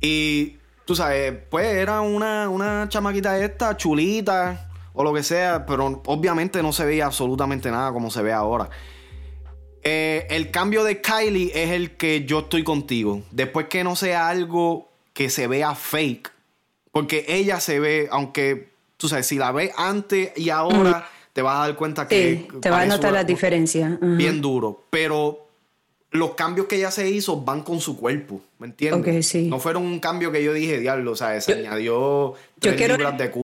Y 0.00 0.56
tú 0.84 0.94
sabes, 0.94 1.32
pues 1.48 1.66
era 1.66 2.02
una, 2.02 2.48
una 2.50 2.86
chamaquita 2.88 3.38
esta, 3.38 3.76
chulita 3.76 4.69
o 4.92 5.04
lo 5.04 5.12
que 5.14 5.22
sea, 5.22 5.64
pero 5.66 6.02
obviamente 6.06 6.62
no 6.62 6.72
se 6.72 6.84
veía 6.84 7.06
absolutamente 7.06 7.70
nada 7.70 7.92
como 7.92 8.10
se 8.10 8.22
ve 8.22 8.32
ahora. 8.32 8.68
Eh, 9.82 10.26
el 10.30 10.50
cambio 10.50 10.84
de 10.84 11.00
Kylie 11.00 11.52
es 11.54 11.70
el 11.70 11.96
que 11.96 12.24
yo 12.24 12.40
estoy 12.40 12.64
contigo. 12.64 13.22
Después 13.30 13.66
que 13.66 13.82
no 13.82 13.96
sea 13.96 14.28
algo 14.28 14.88
que 15.14 15.30
se 15.30 15.46
vea 15.46 15.74
fake, 15.74 16.30
porque 16.92 17.24
ella 17.28 17.60
se 17.60 17.80
ve, 17.80 18.08
aunque 18.10 18.68
tú 18.96 19.08
sabes, 19.08 19.26
si 19.26 19.38
la 19.38 19.52
ves 19.52 19.72
antes 19.76 20.32
y 20.36 20.50
ahora, 20.50 21.08
te 21.32 21.40
vas 21.42 21.56
a 21.56 21.60
dar 21.60 21.76
cuenta 21.76 22.06
que. 22.06 22.46
Sí, 22.50 22.58
te 22.60 22.68
vas 22.70 22.82
a 22.82 22.86
notar 22.86 23.12
la 23.12 23.24
diferencia. 23.24 23.98
Bien 24.02 24.42
duro. 24.42 24.84
Pero 24.90 25.46
los 26.10 26.34
cambios 26.34 26.66
que 26.66 26.76
ella 26.76 26.90
se 26.90 27.08
hizo 27.08 27.40
van 27.40 27.62
con 27.62 27.80
su 27.80 27.96
cuerpo, 27.96 28.40
¿me 28.58 28.66
entiendes? 28.66 29.26
Sí. 29.28 29.46
No 29.48 29.60
fueron 29.60 29.84
un 29.84 30.00
cambio 30.00 30.30
que 30.32 30.42
yo 30.42 30.52
dije, 30.52 30.78
diablo, 30.78 31.12
o 31.12 31.16
sea, 31.16 31.40
se 31.40 31.54
añadió 31.54 32.34
tres 32.58 32.74
quiero- 32.76 32.96
libras 32.96 33.16
de. 33.16 33.40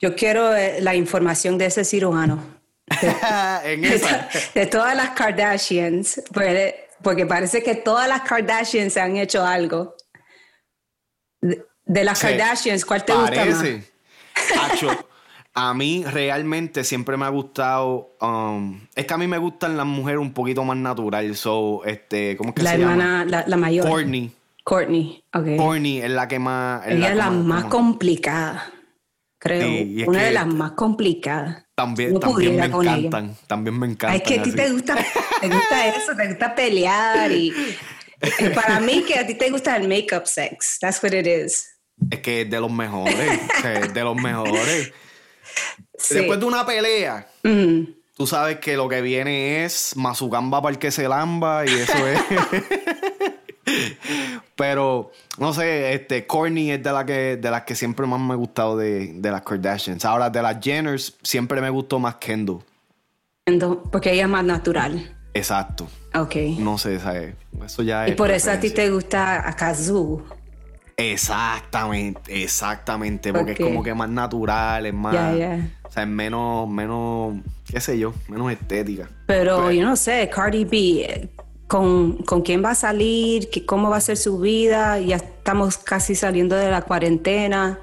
Yo 0.00 0.14
quiero 0.16 0.54
eh, 0.56 0.80
la 0.80 0.94
información 0.94 1.58
de 1.58 1.66
ese 1.66 1.84
cirujano. 1.84 2.42
en 3.64 3.84
esa. 3.84 4.28
De 4.54 4.66
todas 4.66 4.96
las 4.96 5.10
Kardashians. 5.10 6.22
Porque, 6.32 6.88
porque 7.02 7.26
parece 7.26 7.62
que 7.62 7.74
todas 7.74 8.08
las 8.08 8.22
Kardashians 8.22 8.92
se 8.92 9.00
han 9.00 9.16
hecho 9.16 9.44
algo. 9.44 9.94
De, 11.40 11.64
de 11.84 12.04
las 12.04 12.18
Sí, 12.18 12.26
Kardashians, 12.28 12.84
¿cuál 12.84 13.04
te 13.04 13.12
gusta 13.14 13.30
más? 13.44 13.56
Parece. 13.56 13.90
Acho, 14.60 15.06
a 15.54 15.74
mí 15.74 16.04
realmente 16.04 16.82
siempre 16.84 17.16
me 17.16 17.26
ha 17.26 17.28
gustado. 17.28 18.16
um, 18.20 18.80
es 18.94 19.04
que 19.06 19.14
a 19.14 19.18
mí 19.18 19.26
me 19.26 19.38
gustan 19.38 19.76
las 19.76 19.86
mujeres 19.86 20.20
un 20.20 20.32
poquito 20.32 20.64
más 20.64 20.76
natural. 20.78 21.36
So, 21.36 21.84
este, 21.84 22.36
¿cómo 22.36 22.50
es 22.50 22.54
que 22.56 22.62
La 22.62 22.70
se 22.72 22.78
llama? 22.78 22.92
hermana, 22.92 23.24
la, 23.26 23.44
la 23.46 23.56
mayor. 23.56 23.86
Courtney. 23.86 24.32
Courtney. 24.64 25.22
ok. 25.34 25.56
Courtney 25.56 25.98
es 26.00 26.10
la 26.10 26.26
que 26.26 26.38
más. 26.38 26.86
Ella 26.86 27.10
es 27.10 27.16
la 27.16 27.30
más 27.30 27.64
complicada. 27.66 28.72
Creo. 29.42 29.62
Sí, 29.68 30.04
Una 30.06 30.22
de 30.24 30.30
las 30.32 30.46
más 30.46 30.72
complicadas. 30.72 31.64
También, 31.74 32.12
No 32.12 32.20
también 32.20 32.56
me 32.56 32.70
con 32.70 32.82
ella. 32.86 32.96
encantan. 32.96 33.36
También 33.46 33.78
me 33.78 33.86
encantan. 33.86 34.16
Es 34.20 34.22
que 34.22 34.38
a 34.38 34.42
ti 34.42 34.52
te 34.52 34.70
gusta, 34.70 34.94
te 35.40 35.48
gusta 35.48 35.86
eso, 35.96 36.14
te 36.14 36.28
gusta 36.28 36.54
pelear 36.54 37.32
y 37.32 37.52
para 38.54 38.78
mí 38.80 39.02
que 39.02 39.18
a 39.18 39.26
ti 39.26 39.34
te 39.34 39.48
gusta 39.50 39.76
el 39.76 39.88
make-up 39.88 40.26
sex. 40.26 40.76
That's 40.78 41.02
what 41.02 41.12
it 41.14 41.26
is. 41.26 41.66
Es 42.10 42.20
que 42.20 42.42
es 42.42 42.50
de 42.50 42.60
los 42.60 42.70
mejores. 42.70 43.40
es 43.64 43.94
de 43.94 44.04
los 44.04 44.14
mejores. 44.16 44.92
Sí. 45.98 46.14
Después 46.14 46.38
de 46.40 46.46
una 46.46 46.64
pelea, 46.64 47.26
Mm. 47.42 47.82
tú 48.16 48.26
sabes 48.26 48.58
que 48.58 48.74
lo 48.76 48.88
que 48.88 49.02
viene 49.02 49.64
es 49.64 49.94
Mazucamba 49.96 50.62
para 50.62 50.72
el 50.72 50.78
que 50.78 50.90
se 50.90 51.06
lamba 51.08 51.64
y 51.66 51.70
eso 51.70 52.06
es. 52.06 52.20
Pero, 54.56 55.10
no 55.38 55.52
sé, 55.54 55.94
este, 55.94 56.26
Courtney 56.26 56.70
es 56.70 56.82
de, 56.82 56.92
la 56.92 57.04
que, 57.06 57.36
de 57.36 57.50
las 57.50 57.62
que 57.62 57.74
siempre 57.74 58.06
más 58.06 58.20
me 58.20 58.32
ha 58.34 58.36
gustado 58.36 58.76
de, 58.76 59.12
de 59.14 59.30
las 59.30 59.42
Kardashians. 59.42 60.04
Ahora, 60.04 60.28
de 60.30 60.42
las 60.42 60.58
Jenners, 60.60 61.16
siempre 61.22 61.60
me 61.60 61.70
gustó 61.70 61.98
más 61.98 62.16
Kendall. 62.16 62.58
Entiendo, 63.46 63.82
Porque 63.90 64.12
ella 64.12 64.24
es 64.24 64.28
más 64.28 64.44
natural. 64.44 65.16
Exacto. 65.32 65.88
Ok. 66.14 66.36
No 66.58 66.76
sé, 66.76 66.98
¿sabes? 67.00 67.34
Eso 67.64 67.82
ya 67.82 68.06
y 68.06 68.10
es. 68.10 68.16
por 68.16 68.30
eso 68.30 68.50
a 68.50 68.58
ti 68.60 68.70
te 68.70 68.90
gusta 68.90 69.48
a 69.48 69.54
Kazoo. 69.56 70.24
Exactamente, 70.96 72.42
exactamente. 72.42 73.32
Porque 73.32 73.52
es 73.52 73.58
como 73.58 73.82
que 73.82 73.94
más 73.94 74.08
natural, 74.10 74.86
es 74.86 74.92
más. 74.94 75.14
O 75.14 75.90
sea, 75.92 76.02
es 76.02 76.08
menos, 76.08 76.68
menos, 76.68 77.34
qué 77.70 77.80
sé 77.80 77.98
yo, 77.98 78.12
menos 78.28 78.52
estética. 78.52 79.08
Pero 79.26 79.62
Pues- 79.62 79.76
yo 79.76 79.84
no 79.84 79.96
sé, 79.96 80.28
Cardi 80.32 80.64
B, 80.64 81.28
¿con, 81.70 82.14
¿con 82.24 82.42
quién 82.42 82.62
va 82.64 82.70
a 82.70 82.74
salir? 82.74 83.48
¿Qué- 83.48 83.64
¿Cómo 83.64 83.88
va 83.90 83.96
a 83.98 84.00
ser 84.00 84.16
su 84.16 84.40
vida? 84.40 84.98
Ya 84.98 85.16
estamos 85.16 85.78
casi 85.78 86.14
saliendo 86.16 86.56
de 86.56 86.68
la 86.70 86.82
cuarentena. 86.82 87.78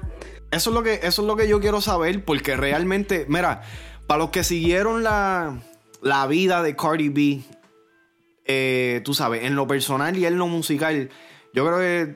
Eso 0.50 0.70
es 0.70 0.74
lo 0.74 0.82
que, 0.82 0.94
eso 1.02 1.22
es 1.22 1.26
lo 1.26 1.36
que 1.36 1.48
yo 1.48 1.58
quiero 1.60 1.80
saber, 1.80 2.24
porque 2.24 2.54
realmente, 2.56 3.24
mira, 3.28 3.62
para 4.06 4.18
los 4.18 4.30
que 4.30 4.44
siguieron 4.44 5.02
la, 5.02 5.60
la 6.02 6.26
vida 6.26 6.62
de 6.62 6.76
Cardi 6.76 7.08
B, 7.08 7.40
eh, 8.44 9.00
tú 9.04 9.14
sabes, 9.14 9.44
en 9.44 9.56
lo 9.56 9.66
personal 9.66 10.16
y 10.16 10.24
en 10.26 10.38
lo 10.38 10.46
musical, 10.46 11.10
yo 11.52 11.66
creo 11.66 11.78
que 11.78 12.14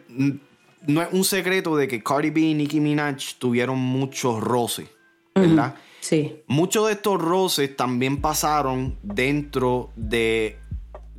no 0.86 1.02
es 1.02 1.08
un 1.12 1.24
secreto 1.24 1.76
de 1.76 1.88
que 1.88 2.02
Cardi 2.02 2.30
B 2.30 2.40
y 2.40 2.54
Nicki 2.54 2.80
Minaj 2.80 3.16
tuvieron 3.38 3.78
muchos 3.78 4.40
roces, 4.40 4.88
¿verdad? 5.34 5.74
Sí. 6.00 6.42
Muchos 6.46 6.86
de 6.88 6.94
estos 6.94 7.20
roces 7.20 7.76
también 7.76 8.20
pasaron 8.20 8.98
dentro 9.02 9.90
de 9.94 10.58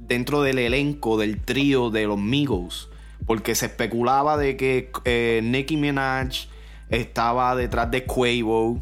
dentro 0.08 0.42
del 0.42 0.60
elenco 0.60 1.18
del 1.18 1.40
trío 1.42 1.90
de 1.90 2.06
los 2.08 2.18
Migos, 2.20 2.90
porque 3.26 3.56
se 3.56 3.68
especulaba 3.68 4.38
de 4.38 4.58
que 4.58 4.92
eh, 5.06 5.42
Nicki 5.44 5.78
Minaj 5.78 6.48
estaba 6.90 7.56
detrás 7.56 7.90
de 7.92 8.04
Quavo, 8.06 8.80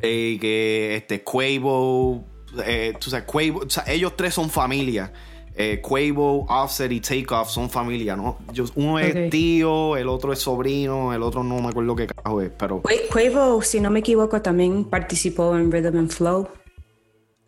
eh, 0.00 0.38
que 0.40 0.96
este 0.96 1.22
Quavo, 1.22 2.24
eh, 2.64 2.94
tú 2.98 3.10
sabes, 3.10 3.26
Quavo, 3.26 3.60
o 3.66 3.70
sea, 3.70 3.84
ellos 3.88 4.14
tres 4.16 4.34
son 4.34 4.48
familia. 4.50 5.12
eh, 5.56 5.80
Quavo, 5.82 6.46
Offset 6.48 6.90
y 6.90 7.00
Takeoff 7.00 7.50
son 7.50 7.68
familia, 7.68 8.16
¿no? 8.16 8.38
Yo- 8.52 8.64
uno 8.76 8.98
es 8.98 9.28
tío, 9.30 9.96
el 9.96 10.08
otro 10.08 10.32
es 10.32 10.38
sobrino, 10.38 11.12
el 11.12 11.22
otro 11.22 11.42
no 11.42 11.60
me 11.60 11.68
acuerdo 11.68 11.94
qué 11.96 12.06
carajo 12.06 12.40
es, 12.40 12.50
pero 12.56 12.80
Qu- 12.82 13.08
Quavo, 13.12 13.60
si 13.60 13.78
no 13.80 13.90
me 13.90 13.98
equivoco, 13.98 14.40
también 14.40 14.84
participó 14.84 15.54
en 15.56 15.70
Rhythm 15.70 15.98
and 15.98 16.10
Flow. 16.10 16.48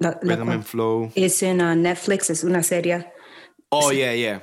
La- 0.02 0.18
la- 0.22 0.34
Rhythm 0.36 0.50
and 0.50 0.64
Flow. 0.64 1.10
Es 1.14 1.42
en 1.42 1.60
uh, 1.60 1.74
Netflix, 1.74 2.30
es 2.30 2.44
una 2.44 2.62
serie. 2.62 3.06
Oh, 3.68 3.92
yeah, 3.92 4.14
yeah. 4.14 4.42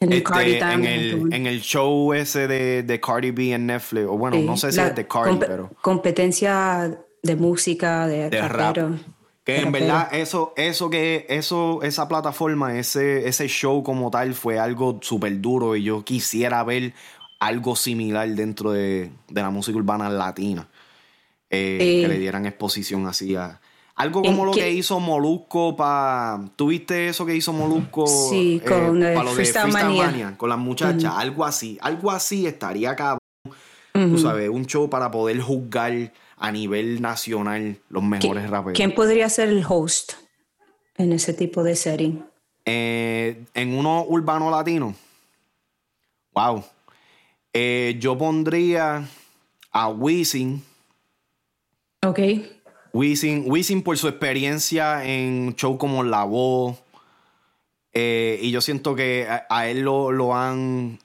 En 0.00 0.12
el 0.12 0.18
Este, 0.18 0.58
en, 0.58 0.84
el, 0.84 1.10
estuvo. 1.12 1.32
en 1.32 1.46
el 1.46 1.60
show 1.60 2.12
ese 2.12 2.48
de, 2.48 2.82
de 2.82 3.00
Cardi 3.00 3.30
B 3.30 3.52
en 3.52 3.66
Netflix, 3.66 4.06
o 4.06 4.18
bueno, 4.18 4.36
Sí, 4.36 4.42
no 4.44 4.56
sé 4.56 4.72
si 4.72 4.78
la 4.78 4.88
es 4.88 4.96
de 4.96 5.06
Cardi, 5.06 5.30
compe- 5.30 5.46
pero 5.46 5.70
Competencia 5.80 6.98
de 7.22 7.36
música, 7.36 8.06
de, 8.08 8.28
de 8.30 8.48
rap. 8.48 8.74
Que 9.44 9.52
de 9.52 9.58
en 9.58 9.64
rapero. 9.66 9.72
verdad 9.86 10.08
eso, 10.14 10.52
eso 10.56 10.90
que, 10.90 11.26
eso, 11.28 11.82
esa 11.82 12.08
plataforma, 12.08 12.76
ese, 12.78 13.28
ese 13.28 13.46
show 13.48 13.82
como 13.82 14.10
tal 14.10 14.34
fue 14.34 14.58
algo 14.58 14.98
súper 15.02 15.40
duro 15.40 15.76
y 15.76 15.84
yo 15.84 16.04
quisiera 16.04 16.62
ver 16.64 16.94
algo 17.40 17.74
similar 17.76 18.28
dentro 18.30 18.72
de, 18.72 19.10
de 19.28 19.40
la 19.42 19.50
música 19.50 19.76
urbana 19.78 20.08
latina. 20.10 20.68
Eh, 21.50 21.78
Sí. 21.80 22.02
Que 22.02 22.08
le 22.08 22.18
dieran 22.18 22.46
exposición 22.46 23.06
así 23.06 23.36
a. 23.36 23.60
Algo 23.94 24.22
como 24.22 24.42
¿En 24.42 24.46
lo 24.46 24.52
que 24.52 24.70
hizo 24.70 24.98
Molusco 25.00 25.76
para. 25.76 26.40
¿Tuviste 26.56 27.08
eso 27.08 27.26
que 27.26 27.36
hizo 27.36 27.52
Molusco? 27.52 28.06
Sí, 28.06 28.60
con, 28.66 29.02
eh, 29.02 29.14
lo 29.14 29.24
de 29.24 29.30
Freestyle 29.34 29.70
Freestyle 29.70 29.72
Mania. 29.72 30.04
Mania, 30.06 30.34
con 30.36 30.48
las 30.48 30.58
muchachas. 30.58 31.12
Algo 31.14 31.44
así. 31.44 31.78
Algo 31.80 32.10
así 32.10 32.46
estaría 32.46 32.96
cabrón. 32.96 33.18
Tú 33.92 34.18
sabes, 34.18 34.48
un 34.48 34.66
show 34.66 34.88
para 34.88 35.10
poder 35.10 35.38
juzgar 35.40 36.12
a 36.38 36.50
nivel 36.50 37.02
nacional 37.02 37.78
los 37.90 38.02
mejores 38.02 38.48
raperos. 38.48 38.76
¿Quién 38.76 38.94
podría 38.94 39.28
ser 39.28 39.50
el 39.50 39.64
host 39.68 40.14
en 40.96 41.12
ese 41.12 41.34
tipo 41.34 41.62
de 41.62 41.76
setting? 41.76 42.24
Eh, 42.64 43.44
en 43.54 43.74
uno 43.74 44.04
urbano 44.04 44.50
latino. 44.50 44.94
Wow. 46.32 46.64
Eh, 47.52 47.96
yo 48.00 48.16
pondría 48.16 49.06
a 49.70 49.88
Wisin. 49.88 50.64
Ok. 52.04 52.18
Wisin, 52.92 53.44
Wisin 53.46 53.82
por 53.82 53.96
su 53.96 54.08
experiencia 54.08 55.04
en 55.04 55.54
show 55.56 55.78
como 55.78 56.02
La 56.02 56.24
Voz. 56.24 56.76
Eh, 57.94 58.38
y 58.42 58.50
yo 58.50 58.60
siento 58.60 58.94
que 58.94 59.26
a, 59.28 59.46
a 59.50 59.68
él 59.68 59.80
lo, 59.80 60.12
lo 60.12 60.34
han, 60.34 60.98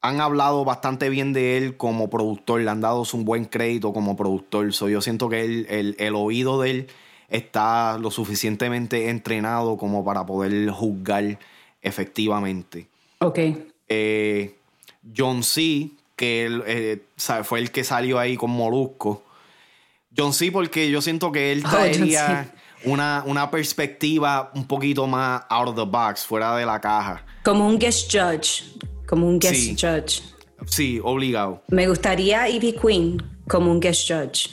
han 0.00 0.20
hablado 0.20 0.64
bastante 0.64 1.08
bien 1.08 1.32
de 1.32 1.56
él 1.56 1.76
como 1.76 2.10
productor. 2.10 2.60
Le 2.60 2.70
han 2.70 2.80
dado 2.80 3.04
un 3.12 3.24
buen 3.24 3.44
crédito 3.44 3.92
como 3.92 4.16
productor. 4.16 4.72
So, 4.72 4.88
yo 4.88 5.00
siento 5.00 5.28
que 5.28 5.44
él- 5.44 5.66
el, 5.68 5.96
el 5.98 6.14
oído 6.14 6.60
de 6.60 6.70
él 6.70 6.86
está 7.28 7.98
lo 7.98 8.10
suficientemente 8.10 9.08
entrenado 9.10 9.76
como 9.76 10.04
para 10.04 10.26
poder 10.26 10.70
juzgar 10.70 11.38
efectivamente. 11.82 12.86
Ok. 13.20 13.38
Eh, 13.88 14.54
John 15.16 15.42
C., 15.42 15.90
que 16.16 16.44
él, 16.44 16.62
eh, 16.66 17.02
fue 17.44 17.60
el 17.60 17.70
que 17.70 17.82
salió 17.84 18.18
ahí 18.18 18.36
con 18.36 18.50
Molusco. 18.50 19.22
John 20.20 20.32
C., 20.32 20.52
porque 20.52 20.90
yo 20.90 21.00
siento 21.00 21.32
que 21.32 21.52
él 21.52 21.62
Oh, 21.66 21.70
traería 21.70 22.52
una, 22.84 23.22
una 23.26 23.50
perspectiva 23.50 24.50
un 24.54 24.66
poquito 24.66 25.06
más 25.06 25.42
out 25.48 25.68
of 25.68 25.76
the 25.76 25.84
box, 25.84 26.26
fuera 26.26 26.54
de 26.56 26.66
la 26.66 26.80
caja. 26.80 27.24
Como 27.44 27.66
un 27.66 27.78
guest 27.78 28.10
judge. 28.12 28.64
Como 29.06 29.26
un 29.26 29.38
guest 29.38 29.54
Sí. 29.54 29.76
judge. 29.78 30.22
Sí, 30.66 31.00
obligado. 31.02 31.62
Me 31.68 31.86
gustaría 31.88 32.48
Ivy 32.48 32.74
Queen 32.74 33.22
como 33.48 33.70
un 33.72 33.80
guest 33.80 34.08
judge. 34.10 34.50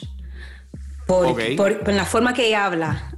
Por- 1.06 1.56
por 1.56 1.92
la 1.92 2.04
forma 2.04 2.32
que 2.34 2.48
ella 2.48 2.66
habla. 2.66 3.14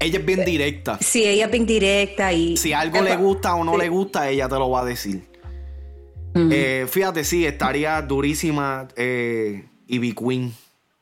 Ella 0.00 0.18
es 0.18 0.26
bien 0.26 0.44
directa. 0.44 0.98
Sí, 1.00 1.24
ella 1.24 1.46
es 1.46 1.50
bien 1.50 1.64
directa 1.66 2.32
y... 2.32 2.56
Si 2.56 2.72
algo 2.74 3.00
le 3.00 3.16
gusta 3.16 3.54
o 3.54 3.64
no 3.64 3.76
le 3.78 3.88
gusta, 3.88 4.28
ella 4.28 4.48
te 4.48 4.56
lo 4.56 4.68
va 4.70 4.80
a 4.82 4.84
decir. 4.84 5.30
Eh, 6.34 6.86
fíjate, 6.90 7.22
sí, 7.24 7.46
estaría 7.46 8.02
durísima 8.02 8.88
eh, 8.96 9.66
Ivy 9.86 10.12
Queen. 10.14 10.52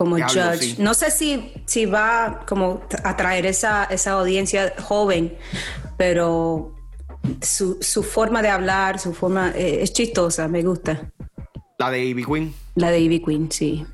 Como 0.03 0.15
Diablo, 0.17 0.43
judge. 0.51 0.59
sí. 0.59 0.75
No 0.79 0.93
sé 0.93 1.11
si, 1.11 1.51
si 1.65 1.85
va 1.85 2.41
como 2.47 2.81
a 3.03 3.09
atraer 3.09 3.45
esa, 3.45 3.85
esa 3.85 4.11
audiencia 4.11 4.73
joven, 4.81 5.35
pero 5.97 6.75
su, 7.41 7.77
su 7.81 8.03
forma 8.03 8.41
de 8.41 8.49
hablar, 8.49 8.99
su 8.99 9.13
forma 9.13 9.51
eh, 9.55 9.79
es 9.81 9.93
chistosa, 9.93 10.47
me 10.47 10.61
gusta. 10.63 11.11
La 11.79 11.89
de 11.91 12.03
Ivy 12.05 12.23
Queen. 12.25 12.53
La 12.75 12.91
de 12.91 12.99
Ivy 12.99 13.21
Queen, 13.23 13.51
sí. 13.51 13.85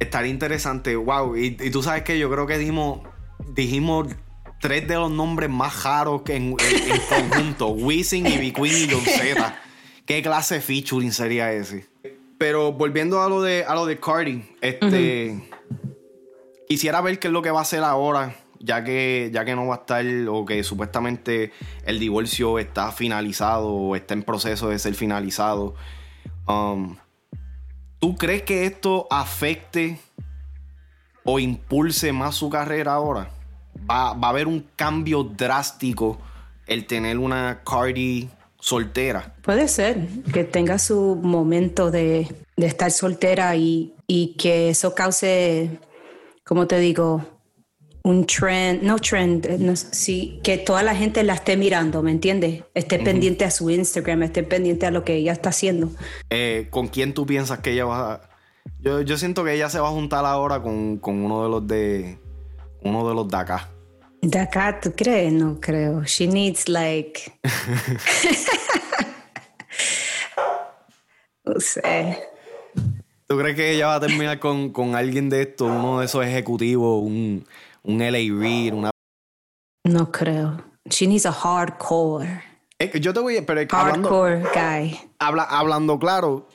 Estaría 0.00 0.30
interesante, 0.30 0.96
wow. 0.96 1.36
Y, 1.36 1.56
y 1.60 1.70
tú 1.70 1.82
sabes 1.82 2.02
que 2.02 2.18
yo 2.18 2.30
creo 2.30 2.46
que 2.46 2.58
dimos, 2.58 3.00
dijimos 3.54 4.08
tres 4.60 4.88
de 4.88 4.94
los 4.94 5.10
nombres 5.10 5.48
más 5.50 5.82
raros 5.84 6.22
que 6.22 6.36
en, 6.36 6.56
en- 6.58 6.92
en 6.92 7.00
conjunto: 7.30 7.68
Wisin, 7.70 8.26
Ivy 8.26 8.52
Queen 8.52 8.88
y 8.88 8.92
John 8.92 9.02
Z. 9.04 9.58
¿Qué 10.06 10.22
clase 10.22 10.56
de 10.56 10.60
featuring 10.60 11.12
sería 11.12 11.52
ese? 11.52 11.86
Pero 12.44 12.72
volviendo 12.72 13.22
a 13.22 13.28
lo 13.30 13.40
de, 13.40 13.64
a 13.64 13.74
lo 13.74 13.86
de 13.86 13.98
Cardi, 13.98 14.44
este. 14.60 15.50
Quisiera 16.68 17.00
ver 17.00 17.18
qué 17.18 17.28
es 17.28 17.32
lo 17.32 17.40
que 17.40 17.50
va 17.50 17.60
a 17.60 17.62
hacer 17.62 17.82
ahora, 17.82 18.36
ya 18.58 18.84
que, 18.84 19.30
ya 19.32 19.46
que 19.46 19.56
no 19.56 19.66
va 19.66 19.76
a 19.76 19.78
estar, 19.78 20.04
o 20.28 20.44
que 20.44 20.62
supuestamente 20.62 21.52
el 21.86 21.98
divorcio 21.98 22.58
está 22.58 22.92
finalizado 22.92 23.72
o 23.72 23.96
está 23.96 24.12
en 24.12 24.24
proceso 24.24 24.68
de 24.68 24.78
ser 24.78 24.94
finalizado. 24.94 25.74
Um, 26.46 26.98
¿Tú 27.98 28.14
crees 28.14 28.42
que 28.42 28.66
esto 28.66 29.06
afecte 29.10 29.98
o 31.24 31.38
impulse 31.38 32.12
más 32.12 32.34
su 32.34 32.50
carrera 32.50 32.92
ahora? 32.92 33.30
¿Va, 33.90 34.12
va 34.12 34.26
a 34.26 34.30
haber 34.30 34.48
un 34.48 34.68
cambio 34.76 35.24
drástico 35.24 36.18
el 36.66 36.86
tener 36.86 37.16
una 37.16 37.62
Cardi 37.64 38.28
soltera? 38.64 39.34
Puede 39.42 39.68
ser 39.68 40.08
que 40.32 40.42
tenga 40.42 40.78
su 40.78 41.16
momento 41.16 41.90
de, 41.90 42.34
de 42.56 42.66
estar 42.66 42.90
soltera 42.90 43.54
y, 43.56 43.94
y 44.06 44.36
que 44.38 44.70
eso 44.70 44.94
cause, 44.94 45.68
como 46.44 46.66
te 46.66 46.78
digo, 46.78 47.22
un 48.04 48.24
trend, 48.24 48.82
no 48.82 48.96
trend, 48.96 49.44
eh, 49.44 49.58
no, 49.58 49.76
sí, 49.76 50.40
que 50.42 50.56
toda 50.56 50.82
la 50.82 50.96
gente 50.96 51.22
la 51.24 51.34
esté 51.34 51.58
mirando, 51.58 52.02
¿me 52.02 52.10
entiendes? 52.10 52.64
Esté 52.72 52.98
pendiente 52.98 53.44
a 53.44 53.50
su 53.50 53.68
Instagram, 53.68 54.22
esté 54.22 54.42
pendiente 54.42 54.86
a 54.86 54.90
lo 54.90 55.04
que 55.04 55.16
ella 55.16 55.32
está 55.32 55.50
haciendo. 55.50 55.90
Eh, 56.30 56.68
¿Con 56.70 56.88
quién 56.88 57.12
tú 57.12 57.26
piensas 57.26 57.58
que 57.58 57.72
ella 57.72 57.84
va 57.84 58.14
a.? 58.14 58.30
Yo, 58.80 59.02
yo 59.02 59.18
siento 59.18 59.44
que 59.44 59.52
ella 59.52 59.68
se 59.68 59.78
va 59.78 59.88
a 59.88 59.92
juntar 59.92 60.24
ahora 60.24 60.62
con, 60.62 60.96
con 60.96 61.22
uno 61.22 61.44
de 61.44 61.50
los 61.50 61.66
de. 61.66 62.18
Uno 62.82 63.06
de 63.06 63.14
los 63.14 63.28
de 63.28 63.36
acá. 63.36 63.68
De 64.26 64.38
acá, 64.38 64.80
¿tú 64.80 64.92
crees? 64.96 65.32
No 65.32 65.60
creo. 65.60 66.02
She 66.04 66.26
needs 66.26 66.68
like... 66.68 67.32
no 71.44 71.60
sé. 71.60 72.18
¿Tú 73.26 73.38
crees 73.38 73.56
que 73.56 73.72
ella 73.72 73.88
va 73.88 73.94
a 73.96 74.00
terminar 74.00 74.38
con, 74.38 74.70
con 74.70 74.94
alguien 74.94 75.28
de 75.28 75.42
estos, 75.42 75.68
uno 75.70 76.00
de 76.00 76.06
esos 76.06 76.24
ejecutivos, 76.24 77.02
un, 77.02 77.46
un 77.82 77.98
LA 77.98 78.18
Reid, 78.38 78.72
una. 78.72 78.90
No 79.84 80.10
creo. 80.10 80.62
She 80.88 81.06
needs 81.06 81.26
a 81.26 81.32
hardcore, 81.32 82.42
yo 83.00 83.14
te 83.14 83.20
voy 83.20 83.38
a. 83.38 83.46
Pero 83.46 83.60
hablando, 83.70 84.08
hardcore 84.10 84.42
guy. 84.54 85.00
habla- 85.18 85.44
hablando 85.44 85.98
claro, 85.98 86.46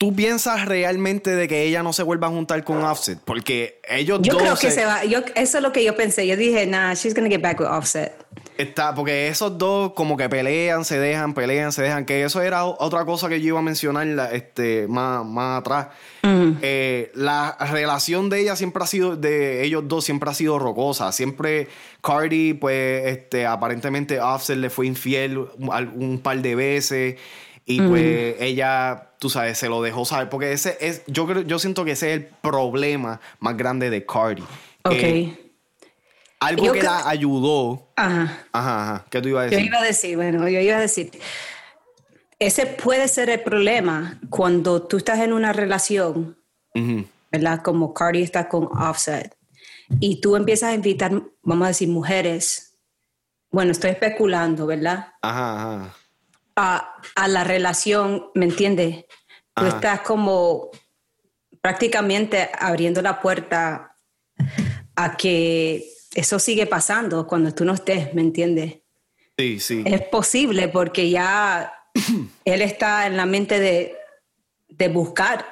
¿tú 0.00 0.14
piensas 0.16 0.64
realmente 0.64 1.36
de 1.36 1.46
que 1.46 1.64
ella 1.64 1.82
no 1.82 1.92
se 1.92 2.02
vuelva 2.02 2.28
a 2.28 2.30
juntar 2.30 2.64
con 2.64 2.82
Offset? 2.82 3.18
Porque 3.22 3.82
ellos 3.86 4.20
Yo 4.22 4.32
dos. 4.32 4.42
creo 4.42 4.54
que 4.54 4.70
se- 4.70 4.80
se 4.80 4.86
va. 4.86 5.04
Yo, 5.04 5.18
eso 5.34 5.58
es 5.58 5.62
lo 5.62 5.72
que 5.72 5.84
yo 5.84 5.94
pensé. 5.94 6.26
Yo 6.26 6.38
dije, 6.38 6.64
nah, 6.66 6.94
she's 6.94 7.14
gonna 7.14 7.28
get 7.28 7.42
back 7.42 7.60
with 7.60 7.66
Offset. 7.68 8.10
Está, 8.56 8.94
porque 8.94 9.28
esos 9.28 9.58
dos 9.58 9.92
como 9.92 10.16
que 10.16 10.26
pelean, 10.30 10.86
se 10.86 10.98
dejan, 10.98 11.34
pelean, 11.34 11.70
se 11.70 11.82
dejan. 11.82 12.06
Que 12.06 12.24
eso 12.24 12.40
era 12.40 12.64
otra 12.64 13.04
cosa 13.04 13.28
que 13.28 13.42
yo 13.42 13.48
iba 13.48 13.58
a 13.58 13.62
mencionar 13.62 14.06
este, 14.32 14.86
más, 14.88 15.22
más 15.26 15.60
atrás. 15.60 15.88
Eh, 16.62 17.10
la 17.14 17.56
relación 17.70 18.30
de 18.30 18.40
ella 18.40 18.56
siempre 18.56 18.82
ha 18.82 18.86
sido, 18.86 19.16
de 19.16 19.64
ellos 19.64 19.84
dos 19.86 20.04
siempre 20.06 20.30
ha 20.30 20.34
sido 20.34 20.58
rocosa. 20.58 21.12
Siempre 21.12 21.68
Cardi, 22.02 22.54
pues, 22.54 23.06
este, 23.06 23.44
aparentemente 23.44 24.18
Offset 24.18 24.56
le 24.56 24.70
fue 24.70 24.86
infiel 24.86 25.36
un 25.38 26.20
par 26.22 26.38
de 26.40 26.54
veces. 26.54 27.16
Y 27.66 27.80
pues 27.82 28.36
ella, 28.40 29.09
tú 29.20 29.30
sabes, 29.30 29.58
se 29.58 29.68
lo 29.68 29.80
dejó 29.82 30.04
saber. 30.04 30.28
Porque 30.28 30.50
ese 30.50 30.76
es, 30.80 31.02
yo 31.06 31.26
creo, 31.28 31.42
yo 31.42 31.60
siento 31.60 31.84
que 31.84 31.92
ese 31.92 32.12
es 32.12 32.20
el 32.20 32.26
problema 32.26 33.20
más 33.38 33.56
grande 33.56 33.90
de 33.90 34.04
Cardi. 34.04 34.42
Ok. 34.82 35.38
Algo 36.40 36.64
Yo 36.64 36.72
que 36.72 36.82
la 36.82 37.06
ayudó. 37.08 37.86
Ajá. 37.96 38.44
Ajá, 38.50 38.82
ajá. 38.82 39.06
¿Qué 39.10 39.20
tú 39.20 39.28
ibas 39.28 39.42
a 39.42 39.50
Yo 39.50 39.50
decir? 39.58 39.66
iba 39.66 39.78
a 39.78 39.84
decir, 39.84 40.16
bueno, 40.16 40.48
yo 40.48 40.58
iba 40.58 40.78
a 40.78 40.80
decir, 40.80 41.10
ese 42.38 42.64
puede 42.64 43.06
ser 43.08 43.28
el 43.28 43.42
problema 43.42 44.18
cuando 44.30 44.82
tú 44.82 44.96
estás 44.96 45.20
en 45.20 45.32
una 45.34 45.52
relación. 45.52 46.36
¿verdad? 47.30 47.62
Como 47.62 47.92
Cardi 47.92 48.22
está 48.22 48.48
con 48.48 48.64
Offset, 48.66 49.36
y 50.00 50.20
tú 50.20 50.34
empiezas 50.36 50.70
a 50.70 50.74
invitar, 50.74 51.12
vamos 51.42 51.64
a 51.64 51.68
decir, 51.68 51.88
mujeres, 51.88 52.78
bueno, 53.50 53.72
estoy 53.72 53.90
especulando, 53.90 54.66
¿verdad? 54.66 55.12
Ajá, 55.20 55.54
ajá. 55.82 55.96
A, 56.56 56.96
a 57.14 57.28
la 57.28 57.44
relación, 57.44 58.30
¿me 58.34 58.44
entiendes? 58.44 59.04
Tú 59.54 59.64
Ajá. 59.64 59.68
estás 59.68 60.00
como 60.00 60.70
prácticamente 61.60 62.50
abriendo 62.58 63.02
la 63.02 63.20
puerta 63.20 63.96
a 64.96 65.16
que 65.16 65.86
eso 66.14 66.38
sigue 66.38 66.66
pasando 66.66 67.26
cuando 67.26 67.54
tú 67.54 67.64
no 67.64 67.74
estés, 67.74 68.14
¿me 68.14 68.22
entiendes? 68.22 68.78
Sí, 69.38 69.60
sí. 69.60 69.82
Es 69.86 70.02
posible 70.02 70.68
porque 70.68 71.08
ya 71.08 71.72
él 72.44 72.62
está 72.62 73.06
en 73.06 73.16
la 73.16 73.26
mente 73.26 73.58
de, 73.58 73.96
de 74.68 74.88
buscar. 74.88 75.46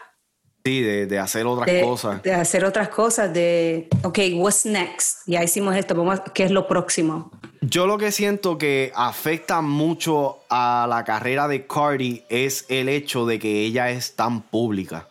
Sí, 0.68 0.82
de, 0.82 1.18
hacer 1.18 1.46
otras 1.46 1.82
cosas. 1.82 2.22
De 2.22 2.34
hacer 2.34 2.62
otras 2.62 2.90
cosas, 2.90 3.32
de, 3.32 3.88
ok, 4.02 4.18
what's 4.34 4.66
next? 4.66 5.20
Ya 5.24 5.42
hicimos 5.42 5.74
esto, 5.74 5.94
vamos, 5.94 6.20
¿qué 6.34 6.42
es 6.42 6.50
lo 6.50 6.68
próximo? 6.68 7.30
Yo 7.62 7.86
lo 7.86 7.96
que 7.96 8.12
siento 8.12 8.58
que 8.58 8.92
afecta 8.94 9.62
mucho 9.62 10.40
a 10.50 10.86
la 10.86 11.04
carrera 11.04 11.48
de 11.48 11.66
Cardi 11.66 12.22
es 12.28 12.66
el 12.68 12.90
hecho 12.90 13.24
de 13.24 13.38
que 13.38 13.62
ella 13.64 13.88
es 13.88 14.14
tan 14.14 14.42
pública. 14.42 15.08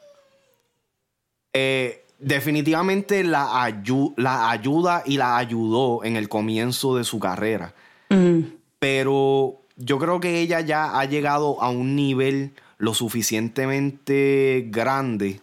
Eh, 1.54 2.06
definitivamente 2.20 3.24
la, 3.24 3.74
la 4.16 4.52
ayuda 4.52 5.02
y 5.08 5.18
la 5.18 5.38
ayudó 5.38 6.04
en 6.04 6.18
el 6.18 6.30
comienzo 6.30 6.96
de 6.96 7.04
su 7.04 7.18
carrera. 7.18 7.74
Mm. 8.10 8.42
Pero 8.78 9.60
yo 9.76 9.98
creo 9.98 10.20
que 10.20 10.40
ella 10.40 10.62
ya 10.62 11.00
ha 11.00 11.06
llegado 11.06 11.60
a 11.64 11.72
un 11.72 11.96
nivel 11.96 12.54
lo 12.78 12.94
suficientemente 12.94 14.68
grande 14.70 15.42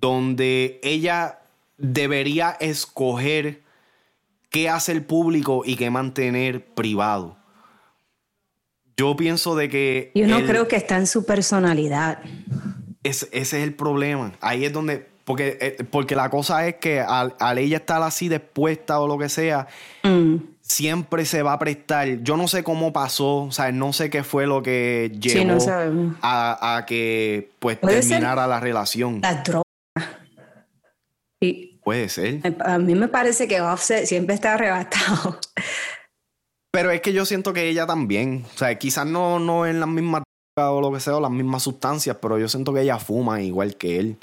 donde 0.00 0.80
ella 0.82 1.40
debería 1.76 2.56
escoger 2.60 3.62
qué 4.50 4.68
hacer 4.68 5.06
público 5.06 5.62
y 5.64 5.76
qué 5.76 5.90
mantener 5.90 6.64
privado. 6.64 7.36
Yo 8.96 9.16
pienso 9.16 9.54
de 9.54 9.68
que... 9.68 10.10
Yo 10.14 10.26
no 10.26 10.44
creo 10.44 10.66
que 10.66 10.76
está 10.76 10.96
en 10.96 11.06
su 11.06 11.24
personalidad. 11.24 12.20
ese 13.04 13.28
es 13.32 13.52
el 13.52 13.74
problema. 13.74 14.32
Ahí 14.40 14.64
es 14.64 14.72
donde 14.72 15.06
porque, 15.28 15.58
eh, 15.60 15.84
porque 15.90 16.16
la 16.16 16.30
cosa 16.30 16.66
es 16.66 16.76
que 16.76 17.00
al, 17.00 17.34
ella 17.58 17.76
estar 17.76 18.02
así 18.02 18.30
dispuesta 18.30 18.98
o 18.98 19.06
lo 19.06 19.18
que 19.18 19.28
sea, 19.28 19.66
mm. 20.02 20.36
siempre 20.62 21.26
se 21.26 21.42
va 21.42 21.52
a 21.52 21.58
prestar. 21.58 22.22
Yo 22.22 22.38
no 22.38 22.48
sé 22.48 22.64
cómo 22.64 22.94
pasó, 22.94 23.42
o 23.42 23.52
sea, 23.52 23.70
no 23.70 23.92
sé 23.92 24.08
qué 24.08 24.24
fue 24.24 24.46
lo 24.46 24.62
que 24.62 25.12
llevó 25.20 25.58
a, 26.22 26.82
que 26.86 27.50
pues 27.58 27.78
terminara 27.78 28.46
la 28.46 28.58
relación. 28.58 29.20
La 29.20 29.42
Puede 31.82 32.08
ser. 32.08 32.40
A 32.60 32.78
mí 32.78 32.94
me 32.94 33.08
parece 33.08 33.48
que 33.48 33.60
Offset 33.60 34.06
siempre 34.06 34.34
está 34.34 34.54
arrebatado. 34.54 35.38
Pero 36.72 36.90
es 36.90 37.00
que 37.00 37.12
yo 37.12 37.24
siento 37.24 37.52
que 37.52 37.68
ella 37.68 37.86
también, 37.86 38.44
o 38.54 38.58
sea, 38.58 38.76
quizás 38.78 39.06
no, 39.06 39.38
no 39.38 39.66
en 39.66 39.80
las 39.80 39.88
mismas 39.88 40.22
o 40.56 40.80
lo 40.80 40.92
que 40.92 41.00
sea, 41.00 41.16
o 41.16 41.20
las 41.20 41.30
mismas 41.30 41.62
sustancias, 41.62 42.16
pero 42.20 42.38
yo 42.38 42.48
siento 42.48 42.74
que 42.74 42.82
ella 42.82 42.98
fuma 42.98 43.40
igual 43.42 43.76
que 43.76 43.98
él. 43.98 44.16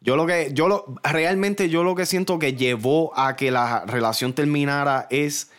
Yo 0.00 0.16
lo 0.16 0.26
que, 0.26 0.50
yo 0.52 0.68
lo, 0.68 0.94
realmente 1.02 1.68
yo 1.68 1.84
lo 1.84 1.94
que 1.94 2.06
siento 2.06 2.38
que 2.38 2.54
llevó 2.54 3.16
a 3.18 3.36
que 3.36 3.50
la 3.50 3.84
relación 3.84 4.32
terminara 4.32 5.06
es 5.10 5.50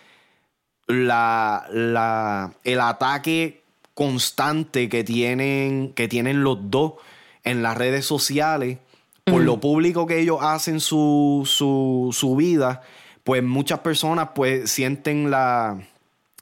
la, 0.87 1.65
la, 1.71 2.53
el 2.63 2.81
ataque 2.81 3.63
constante 3.93 4.89
que 4.89 5.03
tienen, 5.03 5.93
que 5.93 6.07
tienen 6.07 6.43
los 6.43 6.57
dos 6.69 6.93
en 7.43 7.63
las 7.63 7.77
redes 7.77 8.05
sociales 8.05 8.79
por 9.23 9.41
lo 9.41 9.59
público 9.59 10.05
que 10.05 10.19
ellos 10.19 10.39
hacen 10.41 10.79
su, 10.79 11.43
su, 11.45 12.09
su, 12.11 12.35
vida, 12.35 12.81
pues 13.23 13.43
muchas 13.43 13.79
personas 13.79 14.29
pues 14.35 14.69
sienten 14.69 15.31
la... 15.31 15.81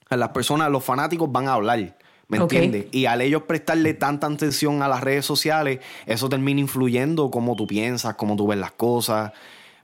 Las 0.09 0.29
personas, 0.29 0.69
los 0.69 0.83
fanáticos 0.83 1.31
van 1.31 1.47
a 1.47 1.53
hablar. 1.53 1.97
¿Me 2.27 2.37
entiendes? 2.37 2.87
Y 2.91 3.05
al 3.05 3.21
ellos 3.21 3.43
prestarle 3.43 3.93
tanta 3.93 4.27
atención 4.27 4.81
a 4.83 4.89
las 4.89 5.01
redes 5.01 5.25
sociales, 5.25 5.79
eso 6.05 6.27
termina 6.27 6.59
influyendo 6.59 7.31
cómo 7.31 7.55
tú 7.55 7.65
piensas, 7.65 8.15
cómo 8.15 8.35
tú 8.35 8.47
ves 8.47 8.57
las 8.57 8.71
cosas. 8.71 9.31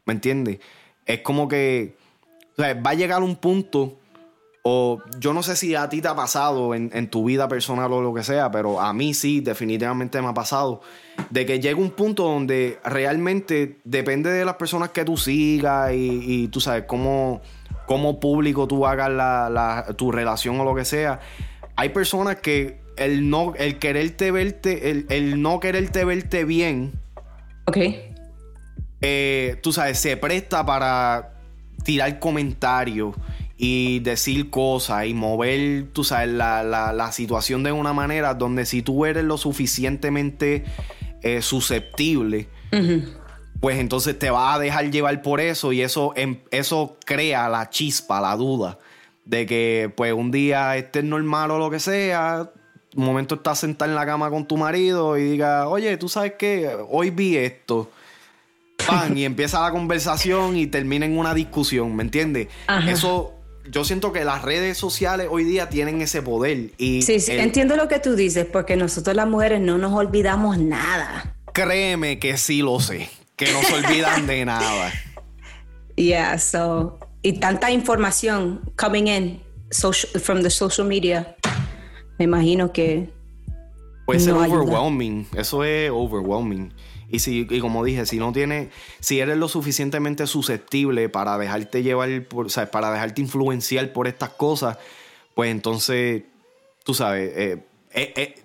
¿Me 0.06 0.14
entiendes? 0.14 0.60
Es 1.06 1.22
como 1.22 1.48
que 1.48 1.96
va 2.60 2.90
a 2.90 2.94
llegar 2.94 3.22
un 3.24 3.36
punto, 3.36 4.00
o 4.70 5.02
yo 5.18 5.34
no 5.34 5.44
sé 5.44 5.56
si 5.56 5.76
a 5.76 5.88
ti 5.88 6.02
te 6.02 6.10
ha 6.10 6.16
pasado 6.16 6.76
en, 6.76 7.10
tu 7.10 7.24
vida 7.24 7.48
personal 7.48 7.94
o 7.94 8.02
lo 8.02 8.14
que 8.14 8.22
sea, 8.22 8.52
pero 8.52 8.82
a 8.82 8.92
mí 8.92 9.14
sí, 9.14 9.40
definitivamente 9.40 10.22
me 10.22 10.28
ha 10.28 10.34
pasado, 10.34 10.82
de 11.30 11.46
que 11.46 11.62
llega 11.62 11.80
un 11.80 11.92
punto 11.92 12.24
donde 12.24 12.78
realmente 12.84 13.78
depende 13.86 14.30
de 14.30 14.44
las 14.44 14.56
personas 14.56 14.90
que 14.90 15.06
tú 15.06 15.16
sigas 15.16 15.92
y, 15.94 16.50
tú 16.50 16.60
sabes 16.60 16.84
cómo, 16.86 17.40
cómo 17.86 18.20
público 18.20 18.68
tú 18.68 18.86
hagas 18.86 19.10
la, 19.10 19.86
tu 19.96 20.12
relación 20.12 20.60
o 20.60 20.66
lo 20.66 20.76
que 20.76 20.84
sea 20.84 21.22
hay 21.78 21.90
personas 21.90 22.38
que 22.38 22.82
el 22.98 23.30
no, 23.30 23.54
el 23.56 23.78
quererte 23.78 24.32
verte, 24.32 25.06
el, 25.08 25.42
no 25.42 25.60
quererte 25.60 26.04
verte 26.04 26.44
bien. 26.44 26.94
Ok. 27.68 27.78
Eh, 29.02 29.60
tú 29.62 29.72
sabes, 29.72 30.00
se 30.00 30.18
presta 30.18 30.66
para 30.66 31.36
tirar 31.84 32.18
comentarios 32.18 33.16
y 33.58 34.00
decir 34.00 34.50
cosas 34.50 35.06
y 35.08 35.14
mover, 35.14 35.88
tú 35.92 36.04
sabes, 36.04 36.30
la, 36.30 37.10
situación 37.12 37.64
de 37.64 37.72
una 37.72 37.94
manera 37.94 38.34
donde 38.34 38.66
si 38.66 38.82
tú 38.82 39.06
eres 39.06 39.24
lo 39.24 39.38
suficientemente 39.38 40.64
eh, 41.24 41.42
susceptible, 41.42 42.48
pues 43.60 43.80
entonces 43.80 44.18
te 44.20 44.30
vas 44.30 44.56
a 44.56 44.60
dejar 44.60 44.92
llevar 44.92 45.22
por 45.22 45.42
eso 45.42 45.74
y 45.74 45.82
eso, 45.82 46.14
em, 46.16 46.40
eso 46.52 46.98
crea 47.06 47.50
la 47.50 47.70
chispa, 47.70 48.22
la 48.22 48.36
duda 48.36 48.78
de 49.28 49.46
que 49.46 49.92
pues 49.96 50.14
un 50.14 50.32
día 50.32 50.78
estés 50.78 51.04
normal 51.04 51.52
o 51.52 51.58
lo 51.58 51.70
que 51.70 51.80
sea, 51.80 52.50
un 52.96 53.06
momento 53.06 53.36
estás 53.36 53.60
sentado 53.60 53.92
en 53.92 53.96
la 53.96 54.06
cama 54.06 54.30
con 54.30 54.48
tu 54.48 54.58
marido 54.58 55.18
y 55.18 55.24
diga, 55.24 55.68
oye, 55.68 55.98
tú 55.98 56.08
sabes 56.08 56.34
que 56.34 56.70
hoy 56.90 57.10
vi 57.10 57.38
esto. 57.38 57.92
Pan, 58.88 59.18
y 59.18 59.26
empieza 59.26 59.62
la 59.62 59.72
conversación 59.72 60.56
y 60.56 60.68
termina 60.68 61.06
en 61.06 61.18
una 61.18 61.34
discusión, 61.34 61.96
¿me 61.96 62.04
entiendes? 62.04 62.48
Eso, 62.88 63.34
yo 63.72 63.84
siento 63.84 64.12
que 64.12 64.24
las 64.24 64.42
redes 64.42 64.78
sociales 64.78 65.28
hoy 65.30 65.44
día 65.44 65.70
tienen 65.70 66.02
ese 66.02 66.22
poder. 66.22 66.72
Y 66.78 67.02
sí, 67.02 67.20
sí, 67.20 67.34
entiendo 67.34 67.76
lo 67.76 67.88
que 67.88 68.00
tú 68.00 68.16
dices, 68.16 68.46
porque 68.46 68.76
nosotros 68.76 69.16
las 69.16 69.28
mujeres 69.28 69.62
no 69.62 69.78
nos 69.78 69.94
olvidamos 69.94 70.58
nada. 70.58 71.36
Créeme 71.54 72.20
que 72.20 72.38
sí 72.38 72.62
lo 72.62 72.80
sé, 72.80 73.10
que 73.36 73.52
no 73.52 73.62
se 73.62 73.74
olvidan 73.74 74.28
de 74.28 74.46
nada. 74.46 74.92
Yeah, 75.96 76.38
so 76.38 77.00
y 77.24 77.34
tanta 77.34 77.72
información 77.72 78.62
coming 78.76 79.08
in 79.08 79.42
from 80.22 80.44
the 80.44 80.50
social 80.50 80.88
media, 80.88 81.36
me 82.20 82.26
imagino 82.26 82.72
que 82.72 83.10
puede 84.06 84.20
ser 84.20 84.34
overwhelming. 84.34 85.28
Eso 85.36 85.64
es 85.64 85.90
overwhelming. 85.92 86.72
Y 87.10 87.20
si, 87.20 87.48
y 87.50 87.60
como 87.60 87.84
dije, 87.84 88.06
si 88.06 88.18
no 88.18 88.34
tienes, 88.34 88.70
si 89.00 89.20
eres 89.20 89.38
lo 89.38 89.48
suficientemente 89.48 90.28
susceptible 90.28 91.10
para 91.10 91.38
dejarte 91.38 91.84
llevar, 91.84 92.10
por, 92.28 92.48
o 92.48 92.50
sea, 92.50 92.70
para 92.70 92.92
dejarte 92.92 93.22
influenciar 93.22 93.94
por 93.94 94.08
estas 94.08 94.30
cosas, 94.30 94.78
pues 95.34 95.52
entonces, 95.52 96.24
tú 96.84 96.94
sabes, 96.94 97.32
eh, 97.36 97.64
eh, 97.94 98.14
eh, 98.16 98.36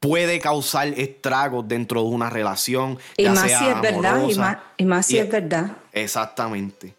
puede 0.00 0.40
causar 0.40 0.88
estragos 0.88 1.68
dentro 1.68 2.02
de 2.02 2.08
una 2.08 2.30
relación. 2.30 2.98
Y 3.16 3.28
más 3.28 3.40
si 3.40 3.66
es 3.66 3.80
verdad, 3.80 4.28
y 4.28 4.34
más, 4.34 4.56
y 4.76 4.84
más 4.84 5.06
si 5.06 5.18
es 5.18 5.30
verdad. 5.30 5.76
Exactamente. 5.92 6.94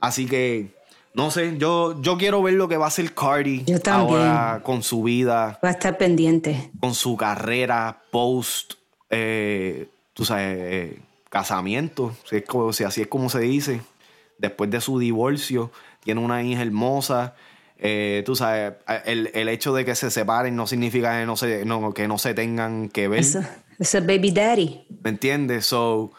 Así 0.00 0.26
que, 0.26 0.74
no 1.14 1.30
sé, 1.30 1.56
yo, 1.56 2.02
yo 2.02 2.18
quiero 2.18 2.42
ver 2.42 2.54
lo 2.54 2.68
que 2.68 2.76
va 2.76 2.84
a 2.84 2.88
hacer 2.88 3.14
Cardi 3.14 3.64
ahora 3.86 4.60
con 4.62 4.82
su 4.82 5.02
vida. 5.02 5.58
Va 5.64 5.68
a 5.68 5.72
estar 5.72 5.96
pendiente. 5.96 6.70
Con 6.80 6.94
su 6.94 7.16
carrera 7.16 8.02
post, 8.10 8.74
eh, 9.08 9.88
tú 10.14 10.24
sabes, 10.24 10.56
eh, 10.58 10.98
casamiento, 11.28 12.16
si, 12.24 12.84
así 12.84 13.02
es 13.02 13.08
como 13.08 13.28
se 13.28 13.40
dice. 13.40 13.80
Después 14.38 14.70
de 14.70 14.80
su 14.80 14.98
divorcio, 14.98 15.70
tiene 16.02 16.20
una 16.20 16.42
hija 16.42 16.62
hermosa. 16.62 17.34
Eh, 17.78 18.22
tú 18.24 18.34
sabes, 18.34 18.74
el, 19.04 19.48
hecho 19.48 19.74
de 19.74 19.84
que 19.84 19.94
se 19.94 20.10
separen 20.10 20.56
no 20.56 20.66
significa 20.66 21.20
que 21.20 21.26
no 21.26 21.36
se, 21.36 21.64
que 21.94 22.08
no 22.08 22.18
se 22.18 22.34
tengan 22.34 22.88
que 22.88 23.08
ver. 23.08 23.24
Es 23.78 23.94
el 23.94 24.06
baby 24.06 24.30
daddy. 24.30 24.86
¿Me 25.02 25.10
entiendes? 25.10 25.66
So, 25.66 26.12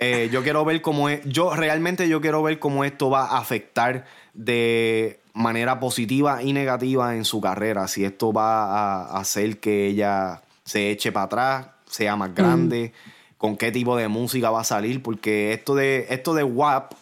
eh, 0.00 0.28
yo 0.30 0.42
quiero 0.42 0.64
ver 0.64 0.82
cómo 0.82 1.08
es. 1.08 1.20
Yo 1.24 1.54
realmente 1.54 2.08
yo 2.08 2.20
quiero 2.20 2.42
ver 2.42 2.58
cómo 2.58 2.84
esto 2.84 3.08
va 3.10 3.26
a 3.26 3.38
afectar 3.38 4.04
de 4.34 5.20
manera 5.32 5.80
positiva 5.80 6.42
y 6.42 6.52
negativa 6.52 7.16
en 7.16 7.24
su 7.24 7.40
carrera. 7.40 7.88
Si 7.88 8.04
esto 8.04 8.32
va 8.32 8.64
a 9.04 9.18
hacer 9.18 9.58
que 9.60 9.86
ella 9.86 10.42
se 10.64 10.90
eche 10.90 11.10
para 11.10 11.24
atrás, 11.24 11.66
sea 11.86 12.16
más 12.16 12.34
grande, 12.34 12.92
mm. 12.94 13.10
Con 13.38 13.56
qué 13.56 13.72
tipo 13.72 13.96
de 13.96 14.08
música 14.08 14.50
va 14.50 14.60
a 14.60 14.64
salir. 14.64 15.02
Porque 15.02 15.52
esto 15.52 15.74
de, 15.74 16.06
esto 16.10 16.34
de 16.34 16.44
WAP, 16.44 16.92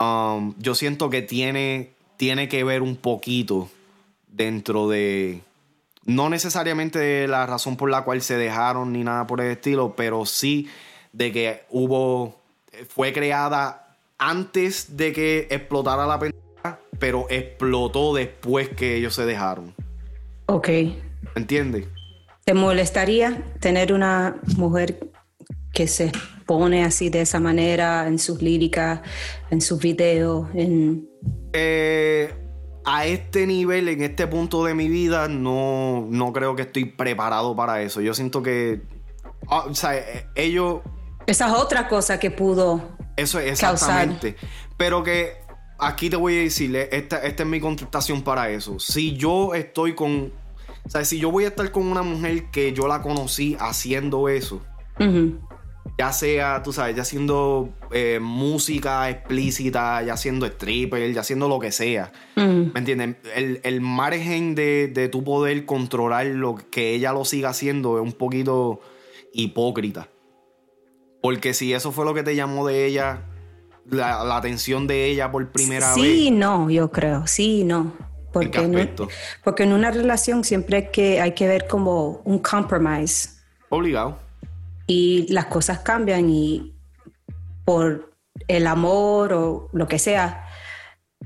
um, 0.00 0.54
yo 0.58 0.74
siento 0.74 1.10
que 1.10 1.22
tiene, 1.22 1.90
tiene 2.16 2.48
que 2.48 2.64
ver 2.64 2.82
un 2.82 2.96
poquito 2.96 3.70
dentro 4.28 4.88
de 4.88 5.42
no 6.04 6.30
necesariamente 6.30 7.28
la 7.28 7.44
razón 7.44 7.76
por 7.76 7.90
la 7.90 8.02
cual 8.02 8.22
se 8.22 8.36
dejaron 8.38 8.94
ni 8.94 9.04
nada 9.04 9.26
por 9.26 9.42
el 9.42 9.50
estilo, 9.50 9.94
pero 9.94 10.24
sí 10.24 10.68
de 11.12 11.32
que 11.32 11.64
hubo, 11.68 12.34
fue 12.88 13.12
creada 13.12 13.94
antes 14.16 14.96
de 14.96 15.12
que 15.12 15.48
explotara 15.50 16.06
la 16.06 16.18
pendeja, 16.18 16.78
pero 16.98 17.26
explotó 17.28 18.14
después 18.14 18.70
que 18.70 18.96
ellos 18.96 19.14
se 19.14 19.26
dejaron. 19.26 19.74
Ok. 20.46 20.68
¿Entiendes? 21.34 21.86
¿Te 22.48 22.54
molestaría 22.54 23.44
tener 23.60 23.92
una 23.92 24.40
mujer 24.56 25.10
que 25.70 25.86
se 25.86 26.06
expone 26.06 26.82
así 26.82 27.10
de 27.10 27.20
esa 27.20 27.40
manera 27.40 28.06
en 28.06 28.18
sus 28.18 28.40
líricas, 28.40 29.02
en 29.50 29.60
sus 29.60 29.78
videos, 29.78 30.48
en... 30.54 31.06
Eh, 31.52 32.32
a 32.86 33.04
este 33.04 33.46
nivel, 33.46 33.90
en 33.90 34.00
este 34.00 34.26
punto 34.26 34.64
de 34.64 34.72
mi 34.72 34.88
vida, 34.88 35.28
no, 35.28 36.06
no 36.08 36.32
creo 36.32 36.56
que 36.56 36.62
estoy 36.62 36.86
preparado 36.86 37.54
para 37.54 37.82
eso. 37.82 38.00
Yo 38.00 38.14
siento 38.14 38.42
que... 38.42 38.80
ah, 39.48 39.66
o 39.68 39.74
sea, 39.74 39.98
eh, 39.98 40.26
ellos... 40.34 40.80
Esa 41.26 41.48
es 41.48 41.52
otra 41.52 41.86
cosa 41.86 42.18
que 42.18 42.30
pudo 42.30 42.96
Eso 43.14 43.40
es 43.40 43.52
exactamente. 43.52 44.36
Pero 44.78 45.02
que 45.02 45.34
aquí 45.78 46.08
te 46.08 46.16
voy 46.16 46.38
a 46.38 46.40
decirle, 46.40 46.88
esta, 46.92 47.18
esta 47.18 47.42
es 47.42 47.48
mi 47.48 47.60
contestación 47.60 48.22
para 48.22 48.48
eso. 48.48 48.78
Si 48.78 49.18
yo 49.18 49.52
estoy 49.54 49.94
con. 49.94 50.32
O 50.88 50.90
sea, 50.90 51.04
si 51.04 51.18
yo 51.18 51.30
voy 51.30 51.44
a 51.44 51.48
estar 51.48 51.70
con 51.70 51.86
una 51.86 52.02
mujer 52.02 52.50
que 52.50 52.72
yo 52.72 52.88
la 52.88 53.02
conocí 53.02 53.58
haciendo 53.60 54.26
eso, 54.30 54.62
ya 55.98 56.12
sea, 56.12 56.62
tú 56.62 56.72
sabes, 56.72 56.96
ya 56.96 57.02
haciendo 57.02 57.68
eh, 57.92 58.18
música 58.22 59.10
explícita, 59.10 60.02
ya 60.02 60.16
siendo 60.16 60.46
stripper, 60.46 61.12
ya 61.12 61.20
haciendo 61.20 61.46
lo 61.46 61.58
que 61.58 61.72
sea. 61.72 62.10
¿Me 62.36 62.70
entiendes? 62.74 63.16
El, 63.36 63.60
el 63.64 63.82
margen 63.82 64.54
de, 64.54 64.88
de 64.88 65.10
tu 65.10 65.22
poder 65.24 65.66
controlar 65.66 66.24
lo 66.24 66.56
que 66.70 66.94
ella 66.94 67.12
lo 67.12 67.26
siga 67.26 67.50
haciendo 67.50 67.98
es 67.98 68.02
un 68.02 68.12
poquito 68.12 68.80
hipócrita. 69.34 70.08
Porque 71.20 71.52
si 71.52 71.74
eso 71.74 71.92
fue 71.92 72.06
lo 72.06 72.14
que 72.14 72.22
te 72.22 72.34
llamó 72.34 72.66
de 72.66 72.86
ella, 72.86 73.24
la, 73.90 74.24
la 74.24 74.38
atención 74.38 74.86
de 74.86 75.04
ella 75.04 75.30
por 75.30 75.50
primera 75.52 75.92
sí, 75.92 76.00
vez. 76.00 76.16
y 76.16 76.30
no, 76.30 76.70
yo 76.70 76.90
creo, 76.90 77.26
sí, 77.26 77.62
no. 77.64 77.92
Porque, 78.32 78.58
en, 78.58 78.96
porque 79.42 79.62
en 79.62 79.72
una 79.72 79.90
relación 79.90 80.44
siempre 80.44 80.76
hay 80.76 80.88
que, 80.90 81.20
hay 81.20 81.32
que 81.32 81.48
ver 81.48 81.66
como 81.66 82.20
un 82.24 82.38
compromise 82.40 83.30
Obligado. 83.70 84.18
y 84.86 85.26
las 85.32 85.46
cosas 85.46 85.78
cambian 85.80 86.28
y 86.28 86.74
por 87.64 88.12
el 88.46 88.66
amor 88.66 89.32
o 89.32 89.68
lo 89.72 89.88
que 89.88 89.98
sea, 89.98 90.44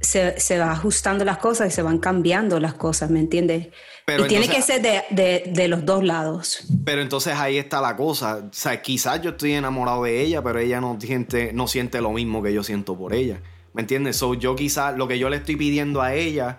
se, 0.00 0.38
se 0.40 0.58
va 0.58 0.70
ajustando 0.72 1.24
las 1.24 1.38
cosas 1.38 1.68
y 1.68 1.70
se 1.70 1.82
van 1.82 1.98
cambiando 1.98 2.58
las 2.58 2.74
cosas, 2.74 3.10
¿me 3.10 3.20
entiendes? 3.20 3.68
Pero 4.06 4.24
y 4.24 4.28
tiene 4.28 4.46
que 4.48 4.56
entonces- 4.56 4.82
ser 4.82 5.04
de, 5.10 5.22
de- 5.22 5.52
de 5.52 5.68
los 5.68 5.84
dos 5.84 6.02
lados. 6.02 6.64
Pero 6.84 7.02
entonces 7.02 7.34
ahí 7.34 7.58
está 7.58 7.80
la 7.80 7.96
cosa. 7.96 8.36
O 8.36 8.52
sea, 8.52 8.80
quizás 8.82 9.20
yo 9.22 9.30
estoy 9.30 9.52
enamorado 9.52 10.04
de 10.04 10.20
ella, 10.22 10.42
pero 10.42 10.58
ella 10.58 10.80
no 10.80 10.98
siente, 11.00 11.52
no 11.52 11.68
siente 11.68 12.00
lo 12.00 12.10
mismo 12.10 12.42
que 12.42 12.52
yo 12.52 12.64
siento 12.64 12.96
por 12.96 13.14
ella. 13.14 13.40
¿Me 13.74 13.82
entiendes? 13.82 14.16
So, 14.16 14.34
yo 14.34 14.56
quizás 14.56 14.96
lo 14.96 15.06
que 15.06 15.18
yo 15.18 15.28
le 15.30 15.36
estoy 15.36 15.56
pidiendo 15.56 16.02
a 16.02 16.14
ella 16.14 16.58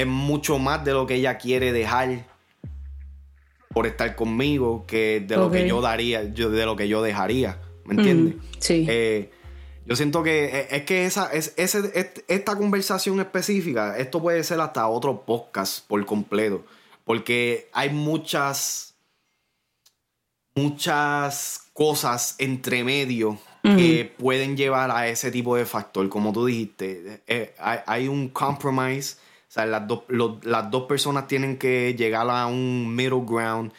es 0.00 0.06
mucho 0.06 0.58
más 0.58 0.84
de 0.84 0.92
lo 0.92 1.06
que 1.06 1.14
ella 1.16 1.38
quiere 1.38 1.72
dejar 1.72 2.26
por 3.72 3.86
estar 3.86 4.16
conmigo 4.16 4.84
que 4.86 5.20
de 5.26 5.36
lo 5.36 5.50
que 5.50 5.68
yo 5.68 5.80
daría, 5.80 6.24
yo, 6.32 6.50
de 6.50 6.64
lo 6.66 6.76
que 6.76 6.88
yo 6.88 7.02
dejaría. 7.02 7.60
¿Me 7.84 7.94
entiendes? 7.94 8.34
Mm, 8.36 8.38
sí. 8.58 8.86
Eh, 8.88 9.30
yo 9.86 9.96
siento 9.96 10.22
que 10.22 10.44
eh, 10.44 10.68
es 10.70 10.82
que 10.82 11.06
esa, 11.06 11.32
es, 11.32 11.54
ese, 11.56 11.78
est- 11.94 12.18
esta 12.28 12.56
conversación 12.56 13.18
específica, 13.20 13.96
esto 13.98 14.20
puede 14.20 14.44
ser 14.44 14.60
hasta 14.60 14.86
otro 14.88 15.22
podcast 15.24 15.86
por 15.86 16.04
completo. 16.06 16.64
Porque 17.04 17.68
hay 17.72 17.90
muchas, 17.90 18.94
muchas 20.54 21.70
cosas 21.72 22.34
entre 22.38 22.84
medio 22.84 23.38
que 23.62 24.14
pueden 24.18 24.56
llevar 24.56 24.90
a 24.90 25.06
ese 25.08 25.30
tipo 25.30 25.54
de 25.56 25.66
factor. 25.66 26.08
Como 26.08 26.32
tú 26.32 26.46
dijiste, 26.46 27.22
eh, 27.26 27.54
hay, 27.58 27.78
hay 27.86 28.08
un 28.08 28.28
compromise. 28.28 29.16
O 29.50 29.52
sea, 29.52 29.66
las 29.66 29.84
dos, 29.88 30.02
los- 30.06 30.44
las 30.44 30.70
dos 30.70 30.84
personas 30.84 31.26
tienen 31.26 31.58
que 31.58 31.96
llegar 31.98 32.30
a 32.30 32.46
un 32.46 32.94
middle 32.94 33.24
ground. 33.26 33.72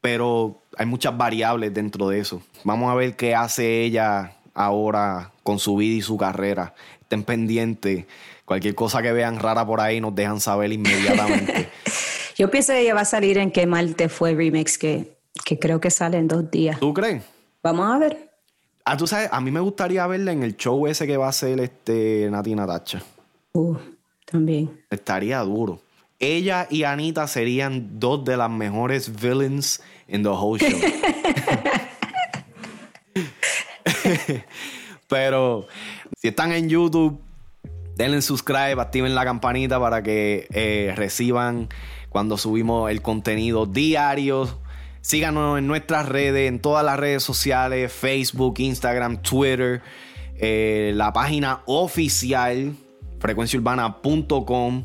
Pero 0.00 0.62
hay 0.76 0.86
muchas 0.86 1.16
variables 1.18 1.74
dentro 1.74 2.08
de 2.08 2.20
eso. 2.20 2.40
Vamos 2.62 2.88
a 2.90 2.94
ver 2.94 3.16
qué 3.16 3.34
hace 3.34 3.82
ella 3.82 4.36
ahora 4.54 5.32
con 5.42 5.58
su 5.58 5.74
vida 5.76 5.96
y 5.96 6.02
su 6.02 6.16
carrera. 6.16 6.72
Estén 7.00 7.24
pendientes. 7.24 8.06
Cualquier 8.44 8.76
cosa 8.76 9.02
que 9.02 9.12
vean 9.12 9.40
rara 9.40 9.66
por 9.66 9.80
ahí 9.80 10.00
nos 10.00 10.14
dejan 10.14 10.38
saber 10.40 10.72
inmediatamente. 10.72 11.68
Yo 12.36 12.48
pienso 12.48 12.72
que 12.72 12.82
ella 12.82 12.94
va 12.94 13.00
a 13.00 13.04
salir 13.04 13.38
en 13.38 13.50
Qué 13.50 13.66
mal 13.66 13.96
te 13.96 14.08
fue 14.08 14.34
remix, 14.34 14.78
que, 14.78 15.16
que 15.44 15.58
creo 15.58 15.80
que 15.80 15.90
sale 15.90 16.16
en 16.18 16.28
dos 16.28 16.48
días. 16.48 16.78
¿Tú 16.78 16.94
crees? 16.94 17.24
Vamos 17.64 17.92
a 17.92 17.98
ver. 17.98 18.30
Ah, 18.84 18.96
tú 18.96 19.08
sabes, 19.08 19.28
a 19.32 19.40
mí 19.40 19.50
me 19.50 19.58
gustaría 19.58 20.06
verla 20.06 20.30
en 20.30 20.44
el 20.44 20.56
show 20.56 20.86
ese 20.86 21.08
que 21.08 21.16
va 21.16 21.26
a 21.26 21.30
hacer 21.30 21.58
este 21.58 22.28
Nati 22.30 22.54
Natacha. 22.54 23.02
Uh, 23.52 23.76
también. 24.30 24.70
Estaría 24.90 25.40
duro. 25.40 25.80
Ella 26.20 26.66
y 26.68 26.82
Anita 26.82 27.28
serían 27.28 28.00
dos 28.00 28.24
de 28.24 28.36
las 28.36 28.50
mejores 28.50 29.20
villains 29.20 29.80
en 30.08 30.22
the 30.22 30.28
whole 30.28 30.58
show. 30.58 30.78
Pero 35.08 35.66
si 36.16 36.28
están 36.28 36.52
en 36.52 36.68
YouTube, 36.68 37.20
denle 37.96 38.20
subscribe, 38.20 38.80
activen 38.80 39.14
la 39.14 39.24
campanita 39.24 39.80
para 39.80 40.02
que 40.02 40.46
eh, 40.52 40.92
reciban 40.96 41.68
cuando 42.08 42.36
subimos 42.36 42.90
el 42.90 43.00
contenido 43.00 43.66
diario. 43.66 44.48
Síganos 45.00 45.58
en 45.58 45.66
nuestras 45.66 46.08
redes, 46.08 46.48
en 46.48 46.60
todas 46.60 46.84
las 46.84 46.98
redes 46.98 47.22
sociales, 47.22 47.92
Facebook, 47.92 48.56
Instagram, 48.58 49.22
Twitter, 49.22 49.80
eh, 50.36 50.92
la 50.94 51.12
página 51.12 51.62
oficial, 51.66 52.74
frecuenciaurbana.com. 53.20 54.84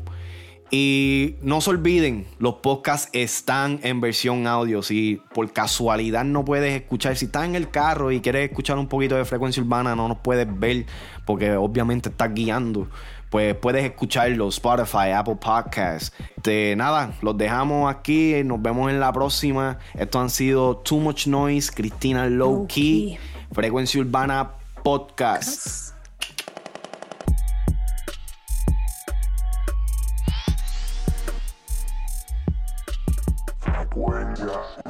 Y 0.70 1.36
no 1.40 1.60
se 1.60 1.70
olviden, 1.70 2.26
los 2.38 2.54
podcasts 2.54 3.08
están 3.12 3.78
en 3.82 4.00
versión 4.00 4.46
audio. 4.46 4.82
Si 4.82 5.20
por 5.32 5.52
casualidad 5.52 6.24
no 6.24 6.44
puedes 6.44 6.74
escuchar, 6.74 7.16
si 7.16 7.26
estás 7.26 7.44
en 7.44 7.54
el 7.54 7.70
carro 7.70 8.10
y 8.10 8.20
quieres 8.20 8.50
escuchar 8.50 8.78
un 8.78 8.88
poquito 8.88 9.14
de 9.14 9.24
frecuencia 9.24 9.62
urbana, 9.62 9.94
no 9.94 10.08
nos 10.08 10.18
puedes 10.18 10.48
ver 10.58 10.86
porque 11.26 11.52
obviamente 11.54 12.08
estás 12.08 12.34
guiando. 12.34 12.88
Pues 13.30 13.54
puedes 13.54 13.84
escucharlo, 13.84 14.48
Spotify, 14.48 15.10
Apple 15.14 15.36
Podcasts. 15.36 16.12
Este, 16.36 16.74
nada, 16.76 17.14
los 17.20 17.36
dejamos 17.36 17.92
aquí. 17.92 18.42
Nos 18.44 18.60
vemos 18.62 18.90
en 18.90 19.00
la 19.00 19.12
próxima. 19.12 19.78
Esto 19.94 20.20
han 20.20 20.30
sido 20.30 20.78
Too 20.78 20.98
Much 20.98 21.26
Noise, 21.26 21.72
Cristina 21.72 22.26
Low 22.26 22.50
Low 22.50 22.66
Key, 22.66 23.16
Key. 23.16 23.18
Frecuencia 23.52 24.00
Urbana 24.00 24.52
Podcast. 24.82 25.93
Frecuencia 33.94 34.83